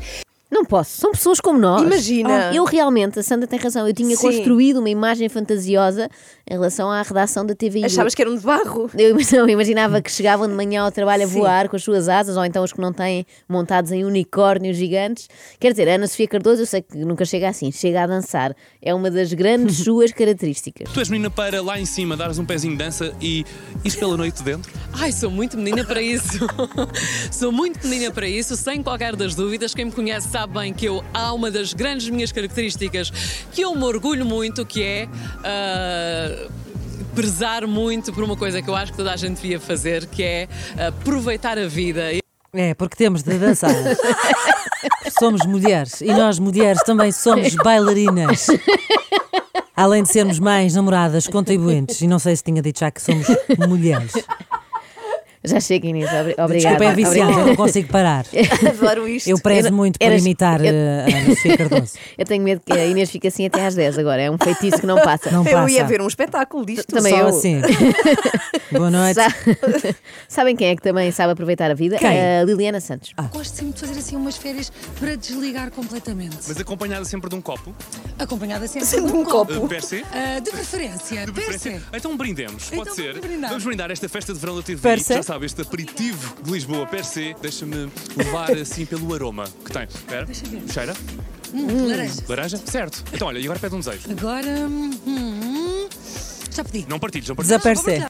Não 0.52 0.64
posso, 0.64 1.02
são 1.02 1.12
pessoas 1.12 1.42
como 1.42 1.58
nós. 1.58 1.82
Imagina. 1.82 2.52
Oh, 2.52 2.56
eu 2.56 2.64
realmente, 2.64 3.18
a 3.18 3.24
Sandra 3.24 3.48
tem 3.48 3.58
razão, 3.58 3.88
eu 3.88 3.94
tinha 3.96 4.16
Sim. 4.16 4.22
construído 4.22 4.78
uma 4.78 4.90
imagem 4.90 5.28
fantasiosa 5.28 6.08
em 6.50 6.54
relação 6.56 6.92
à 6.92 7.02
redação 7.02 7.46
da 7.46 7.56
TVI. 7.56 7.86
Achavas 7.86 8.14
que 8.14 8.22
eram 8.22 8.36
de 8.36 8.42
barro? 8.42 8.90
Eu, 8.98 9.16
não, 9.32 9.50
imaginava 9.50 10.02
que 10.02 10.12
chegavam 10.12 10.48
de 10.48 10.54
manhã 10.54 10.84
ao 10.84 10.92
trabalho 10.92 11.24
a 11.24 11.28
Sim. 11.28 11.40
voar 11.40 11.70
com 11.70 11.76
as 11.76 11.84
suas 11.84 12.10
asas, 12.10 12.36
ou 12.36 12.44
então 12.44 12.64
os 12.64 12.74
que 12.74 12.82
não 12.82 12.92
têm 12.92 13.26
montados 13.48 13.92
em 13.92 14.04
unicórnios 14.04 14.76
gigantes. 14.76 15.30
Quer 15.60 15.72
dizer, 15.72 15.88
a 15.88 15.96
Ana 15.96 16.08
Sofia 16.08 16.28
Cardoso, 16.28 16.62
eu 16.62 16.66
sei 16.66 16.82
que 16.82 16.98
nunca 16.98 17.24
chega 17.24 17.48
assim, 17.48 17.72
chega 17.72 18.04
a 18.04 18.08
dançar. 18.08 18.54
É 18.82 18.94
uma 18.94 19.10
das 19.10 19.34
grandes 19.34 19.78
suas 19.84 20.12
características. 20.12 20.92
Tu 20.92 21.00
és 21.00 21.10
menina 21.10 21.30
para 21.30 21.62
lá 21.62 21.80
em 21.80 21.86
cima 21.86 22.18
dares 22.18 22.38
um 22.38 22.46
pezinho 22.46 22.74
de 22.74 22.80
dança 22.80 23.14
e 23.22 23.46
ires 23.84 23.96
pela 23.96 24.18
noite 24.18 24.44
dentro? 24.44 24.72
Ai, 24.94 25.12
sou 25.12 25.32
muito 25.32 25.58
menina 25.58 25.86
para 25.86 26.02
isso. 26.02 26.40
sou 27.32 27.52
muito 27.52 27.88
menina 27.88 28.12
para 28.12 28.28
isso, 28.28 28.58
sem 28.58 28.84
qualquer 28.84 29.16
das 29.16 29.34
dúvidas. 29.34 29.74
Quem 29.74 29.86
me 29.86 29.92
conhece 29.92 30.28
sabe 30.30 30.60
bem 30.60 30.74
que 30.74 30.86
eu 30.86 31.04
há 31.14 31.34
uma 31.34 31.50
das 31.50 31.74
grandes 31.74 32.10
minhas 32.10 32.32
características 32.34 33.12
que 33.52 33.62
eu 33.62 33.74
me 33.76 33.84
orgulho 33.84 34.26
muito, 34.26 34.66
que 34.66 34.84
é 34.84 35.08
ah, 35.44 36.43
prezar 37.14 37.68
muito 37.68 38.12
por 38.12 38.24
uma 38.24 38.36
coisa 38.36 38.62
que 38.62 38.70
eu 38.70 38.76
acho 38.76 38.92
que 38.92 38.98
toda 38.98 39.14
a 39.14 39.16
gente 39.16 39.42
devia 39.42 39.60
fazer, 39.60 40.06
que 40.08 40.24
é 40.24 40.48
aproveitar 40.88 41.58
a 41.58 41.68
vida. 41.68 42.04
É, 42.54 42.74
porque 42.74 42.96
temos 42.96 43.24
de 43.24 43.38
dançar. 43.38 43.72
somos 45.20 45.46
mulheres 45.46 46.02
e 46.02 46.08
nós, 46.08 46.40
mulheres, 46.40 46.82
também 46.84 47.12
somos 47.12 47.56
bailarinas. 47.56 48.48
Além 49.76 50.04
de 50.04 50.10
sermos 50.10 50.38
mães, 50.38 50.76
namoradas, 50.76 51.28
contribuintes, 51.28 52.02
e 52.02 52.08
não 52.08 52.20
sei 52.20 52.36
se 52.36 52.44
tinha 52.44 52.62
dito 52.62 52.80
já 52.80 52.92
que 52.92 53.02
somos 53.02 53.26
mulheres. 53.68 54.14
Já 55.46 55.60
chega, 55.60 55.88
Inês, 55.88 56.10
obri- 56.14 56.36
obrigada. 56.38 56.54
Desculpa, 56.78 56.86
é 56.86 56.96
viciante, 56.96 57.38
eu 57.40 57.46
não 57.48 57.56
consigo 57.56 57.90
parar. 57.90 58.26
Adoro 58.68 59.08
isto. 59.08 59.28
Eu 59.30 59.38
prezo 59.40 59.68
Eu- 59.68 59.74
muito 59.74 60.00
por 60.00 60.06
eras- 60.06 60.22
imitar 60.22 60.64
eu- 60.64 60.74
eh, 60.74 61.06
a 61.12 61.18
Ana 61.18 61.30
Sofia 61.36 61.58
Cardoso. 61.58 61.94
Eu 62.18 62.26
tenho 62.26 62.44
medo 62.44 62.62
que 62.66 62.72
a 62.72 62.86
Inês 62.86 63.10
fique 63.12 63.28
assim 63.28 63.46
até 63.46 63.66
às 63.66 63.76
10 63.76 63.98
agora. 63.98 64.22
É 64.22 64.32
um 64.32 64.38
feitiço 64.42 64.78
que 64.80 64.86
não 64.86 65.02
passa. 65.02 65.30
Não 65.32 65.46
Eu 65.46 65.68
ia 65.68 65.80
passa. 65.82 65.88
ver 65.90 66.02
um 66.02 66.08
espetáculo 66.08 66.66
disto. 66.66 66.88
Também 66.88 67.12
Só 67.14 67.20
eu. 67.20 67.28
assim. 67.28 67.62
Boa 68.72 68.90
noite. 68.90 69.16
Sa- 69.16 69.96
Sabem 70.28 70.56
quem 70.56 70.70
é 70.70 70.76
que 70.76 70.82
também 70.82 71.12
sabe 71.12 71.34
aproveitar 71.34 71.70
a 71.72 71.74
vida? 71.74 71.98
Quem? 71.98 72.10
A 72.40 72.44
Liliana 72.44 72.80
Santos. 72.80 73.12
Gosto 73.32 73.56
sempre 73.56 73.74
de 73.74 73.80
fazer 73.82 74.00
assim 74.00 74.16
umas 74.16 74.38
férias 74.38 74.72
para 75.00 75.16
desligar 75.16 75.72
completamente. 75.72 76.38
Mas 76.48 76.60
acompanhada 76.60 77.06
sempre 77.06 77.30
de 77.30 77.36
um 77.36 77.42
copo? 77.42 77.74
Acompanhada 78.18 78.68
sempre 78.68 78.88
Sempre 78.88 79.12
de 79.12 79.18
um 79.18 79.22
um 79.22 79.26
copo. 79.26 79.54
copo. 79.54 79.66
Uh, 79.66 79.70
per 79.70 79.84
se? 79.84 80.04
Ah, 80.14 80.40
de 80.40 80.52
preferência, 80.52 81.26
De 81.26 81.32
preferência. 81.32 81.82
Então 81.94 82.16
brindemos, 82.16 82.70
pode 82.70 82.82
Então 82.82 82.96
ser. 82.96 83.14
vamos 83.14 83.28
brindar. 83.28 83.50
Vamos 83.50 83.64
brindar 83.66 83.92
esta 83.92 84.08
festa 84.10 84.34
de 84.34 84.40
verão 84.40 84.56
da 84.56 84.62
TV. 84.62 84.82
Per 84.82 85.00
se? 85.00 85.14
Sabe, 85.34 85.48
este 85.48 85.64
aperitivo 85.64 86.36
de 86.44 86.52
Lisboa 86.52 86.86
per 86.86 87.04
se. 87.04 87.36
Deixa-me 87.42 87.90
levar 88.16 88.52
assim 88.56 88.86
pelo 88.86 89.12
aroma 89.16 89.46
que 89.66 89.72
tem. 89.72 89.86
Espera. 89.86 90.28
Cheira? 90.72 90.94
Hum, 91.52 91.88
laranja. 91.90 92.24
Laranja? 92.30 92.58
Certo. 92.58 93.04
Então 93.12 93.30
olha, 93.30 93.40
e 93.40 93.44
agora 93.44 93.58
pede 93.60 93.74
um 93.74 93.80
desejo. 93.80 94.12
Agora. 94.12 94.48
hum, 94.48 94.92
hum, 95.08 95.90
já 96.52 96.64
pedi. 96.64 96.86
Não 96.88 97.00
partilhes, 97.00 97.28
não 97.28 97.36
partilhes. 97.36 97.64
Desaparece. 97.64 98.06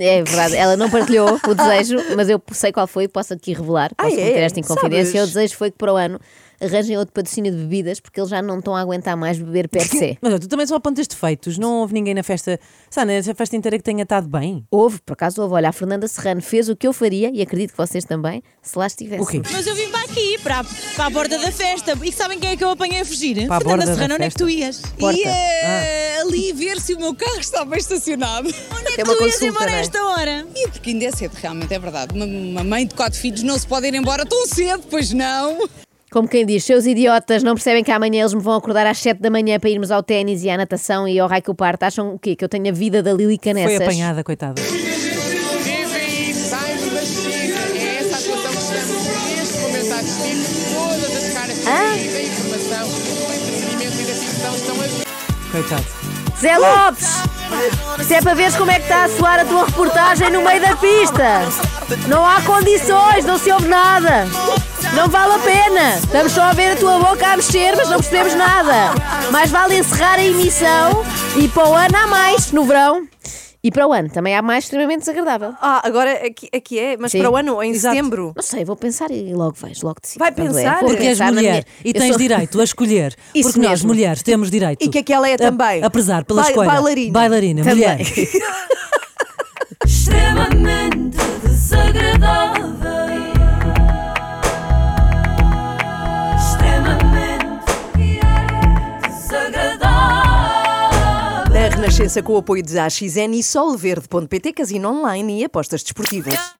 É 0.00 0.22
verdade, 0.22 0.54
ela 0.54 0.76
não 0.76 0.88
partilhou 0.88 1.40
o 1.48 1.54
desejo, 1.54 1.96
mas 2.14 2.28
eu 2.28 2.40
sei 2.52 2.70
qual 2.70 2.86
foi 2.86 3.04
e 3.04 3.08
posso 3.08 3.34
aqui 3.34 3.54
revelar. 3.54 3.90
Ah, 3.98 4.04
Posso 4.04 4.14
é? 4.16 4.24
meter 4.24 4.42
esta 4.42 4.60
em 4.60 4.62
confidência. 4.62 5.20
Sabes? 5.20 5.30
O 5.30 5.34
desejo 5.34 5.56
foi 5.56 5.72
que 5.72 5.78
para 5.78 5.92
o 5.92 5.96
ano 5.96 6.20
arranjem 6.60 6.96
outro 6.96 7.12
patrocínio 7.12 7.52
de 7.52 7.58
bebidas 7.58 8.00
porque 8.00 8.20
eles 8.20 8.30
já 8.30 8.40
não 8.42 8.58
estão 8.58 8.74
a 8.74 8.80
aguentar 8.80 9.16
mais 9.16 9.38
beber 9.38 9.68
per 9.68 9.86
se. 9.86 10.18
Mas 10.22 10.40
tu 10.40 10.48
também 10.48 10.66
só 10.66 10.76
apontas 10.76 11.06
defeitos. 11.06 11.58
Não 11.58 11.80
houve 11.80 11.94
ninguém 11.94 12.14
na 12.14 12.22
festa, 12.22 12.58
sabe, 12.90 13.12
nessa 13.12 13.34
festa 13.34 13.56
inteira 13.56 13.76
que 13.78 13.84
tenha 13.84 14.02
estado 14.02 14.28
bem. 14.28 14.64
Houve, 14.70 15.00
por 15.04 15.12
acaso 15.14 15.40
houve. 15.42 15.54
Olha, 15.54 15.68
a 15.68 15.72
Fernanda 15.72 16.06
Serrano 16.08 16.40
fez 16.42 16.68
o 16.68 16.76
que 16.76 16.86
eu 16.86 16.92
faria 16.92 17.30
e 17.32 17.40
acredito 17.42 17.70
que 17.72 17.76
vocês 17.78 18.04
também, 18.04 18.42
se 18.62 18.76
lá 18.78 18.86
estivessem. 18.86 19.24
O 19.24 19.26
quê? 19.26 19.42
Mas 19.52 19.66
eu 19.66 19.74
vim 19.74 19.88
para 19.88 20.00
aqui, 20.02 20.38
para, 20.42 20.60
a- 20.60 20.64
para 20.96 21.06
a 21.06 21.10
borda 21.10 21.38
da 21.38 21.50
festa. 21.52 21.98
E 22.02 22.12
sabem 22.12 22.38
quem 22.38 22.50
é 22.50 22.56
que 22.56 22.64
eu 22.64 22.70
apanhei 22.70 23.00
a 23.00 23.04
fugir? 23.04 23.46
Para 23.46 23.56
a 23.56 23.60
Fernanda 23.60 23.76
borda 23.86 23.94
Serrano, 23.94 24.14
onde 24.14 24.24
é 24.24 24.28
que 24.30 24.36
tu 24.36 24.48
ias? 24.48 24.82
Porta. 24.98 25.18
Ia 25.18 26.20
ali 26.22 26.52
ver 26.52 26.80
se 26.80 26.94
o 26.94 26.98
meu 26.98 27.14
carro 27.14 27.38
está 27.38 27.64
bem 27.64 27.78
estacionado. 27.78 28.48
Onde 28.48 28.88
é 28.92 28.96
que 28.96 29.02
uma 29.02 29.16
tu 29.16 29.24
ias 29.24 29.32
consulta, 29.34 29.46
embora 29.46 29.66
não 29.66 29.72
a 29.74 29.76
é? 29.76 29.80
esta 29.80 30.04
hora? 30.04 30.46
E 30.54 30.68
porque 30.68 30.90
ainda 30.90 31.04
é 31.06 31.12
cedo, 31.12 31.34
realmente, 31.34 31.72
é 31.72 31.78
verdade. 31.78 32.14
Uma, 32.14 32.24
uma 32.24 32.64
mãe 32.64 32.86
de 32.86 32.94
quatro 32.94 33.18
filhos 33.18 33.42
não 33.42 33.58
se 33.58 33.66
pode 33.66 33.86
ir 33.86 33.94
embora 33.94 34.26
tão 34.26 34.46
cedo, 34.46 34.82
pois 34.90 35.12
não. 35.12 35.58
Como 36.10 36.26
quem 36.26 36.46
diz, 36.46 36.64
seus 36.64 36.86
idiotas 36.86 37.42
não 37.42 37.54
percebem 37.54 37.84
que 37.84 37.92
amanhã 37.92 38.20
eles 38.20 38.32
me 38.32 38.40
vão 38.40 38.54
acordar 38.54 38.86
às 38.86 38.96
7 38.98 39.20
da 39.20 39.28
manhã 39.28 39.60
para 39.60 39.68
irmos 39.68 39.90
ao 39.90 40.02
ténis 40.02 40.42
e 40.42 40.48
à 40.48 40.56
natação 40.56 41.06
e 41.06 41.18
ao 41.18 41.28
raio 41.28 41.54
parto. 41.54 41.82
Acham 41.82 42.14
o 42.14 42.18
quê? 42.18 42.34
Que 42.34 42.42
eu 42.42 42.48
tenho 42.48 42.66
a 42.68 42.72
vida 42.72 43.02
da 43.02 43.12
Lili 43.12 43.36
Canessas? 43.36 43.76
Foi 43.76 43.84
apanhada, 43.84 44.24
coitada. 44.24 44.54
TVI 44.62 46.32
sai 46.32 46.76
da 46.76 47.02
China. 47.02 47.60
É 47.76 47.96
essa 48.00 48.16
a 48.16 48.18
atuação 48.20 48.50
que 48.50 48.56
estamos 48.58 49.06
neste 49.36 49.58
momento 49.58 49.92
a 49.92 49.96
assistir. 49.96 50.36
Todas 50.74 51.16
as 51.16 51.32
caras 51.34 51.66
Ah? 51.66 51.92
TVI 51.94 52.08
da 52.08 52.22
informação, 52.22 52.88
do 52.88 53.34
entretenimento 53.34 54.00
e 54.00 54.04
da 54.06 54.14
ficção 54.14 54.54
estão 54.54 54.76
a 54.80 54.88
Coitado. 55.52 55.86
Zé 56.40 56.56
Lopes! 56.56 57.08
Se 58.06 58.14
é 58.14 58.22
para 58.22 58.34
veres 58.34 58.56
como 58.56 58.70
é 58.70 58.76
que 58.76 58.82
está 58.82 59.04
a 59.04 59.08
soar 59.08 59.40
a 59.40 59.44
tua 59.44 59.66
reportagem 59.66 60.30
no 60.30 60.40
meio 60.40 60.60
da 60.60 60.74
pista! 60.76 61.40
Não 62.06 62.24
há 62.24 62.40
condições, 62.42 63.24
não 63.26 63.38
se 63.38 63.50
ouve 63.52 63.68
nada! 63.68 64.26
Não 64.94 65.08
vale 65.08 65.32
a 65.34 65.38
pena! 65.38 65.96
Estamos 65.96 66.32
só 66.32 66.42
a 66.42 66.52
ver 66.52 66.72
a 66.72 66.76
tua 66.76 66.98
boca 66.98 67.26
a 67.26 67.36
mexer, 67.36 67.74
mas 67.76 67.88
não 67.88 67.98
percebemos 67.98 68.34
nada! 68.34 68.94
Mais 69.30 69.50
vale 69.50 69.78
encerrar 69.78 70.14
a 70.18 70.24
emissão 70.24 71.04
e 71.36 71.46
para 71.48 71.68
o 71.68 71.74
ano 71.74 71.96
há 71.96 72.06
mais, 72.06 72.50
no 72.52 72.64
verão. 72.64 73.06
E 73.62 73.70
para 73.70 73.86
o 73.86 73.92
ano 73.92 74.08
também 74.08 74.36
há 74.36 74.40
mais 74.42 74.64
extremamente 74.64 75.00
desagradável. 75.00 75.52
Ah, 75.60 75.82
agora 75.84 76.12
aqui, 76.26 76.48
aqui 76.54 76.78
é, 76.78 76.96
mas 76.96 77.12
Sim. 77.12 77.18
para 77.18 77.30
o 77.30 77.36
ano, 77.36 77.62
em 77.62 77.70
Exato. 77.72 77.94
setembro. 77.94 78.32
Não 78.34 78.42
sei, 78.42 78.64
vou 78.64 78.76
pensar 78.76 79.10
e 79.10 79.34
logo 79.34 79.56
vejo, 79.60 79.84
logo 79.84 80.00
decido. 80.00 80.20
Vai 80.20 80.28
é. 80.28 80.32
pensar? 80.32 80.80
Vou 80.80 80.90
Porque 80.90 81.06
és 81.06 81.20
mulher 81.20 81.64
e 81.84 81.92
tens 81.92 82.08
sou- 82.10 82.18
direito 82.18 82.60
a 82.60 82.64
escolher. 82.64 83.14
Isso 83.34 83.48
porque 83.50 83.60
nós, 83.60 83.70
mesmo. 83.82 83.88
mulheres, 83.88 84.22
temos 84.22 84.50
direito. 84.50 84.84
E 84.84 84.88
que 84.88 84.98
aquela 84.98 85.28
é 85.28 85.36
também. 85.36 85.82
A, 85.82 85.90
prezar 85.90 86.24
pela 86.24 86.42
Ba- 86.42 86.48
escolha. 86.48 86.68
bailarina. 86.70 87.12
Bailarina, 87.12 87.62
Também. 87.64 87.76
mulher. 87.76 88.00
extremamente 89.84 91.16
desagradável. 91.44 92.57
Renascença 102.08 102.22
com 102.22 102.32
o 102.32 102.38
apoio 102.38 102.62
de 102.62 102.78
AXN 102.78 103.34
e 103.34 103.42
solverde.pt, 103.42 104.52
casino 104.54 104.88
online 104.88 105.40
e 105.40 105.44
apostas 105.44 105.82
desportivas. 105.82 106.56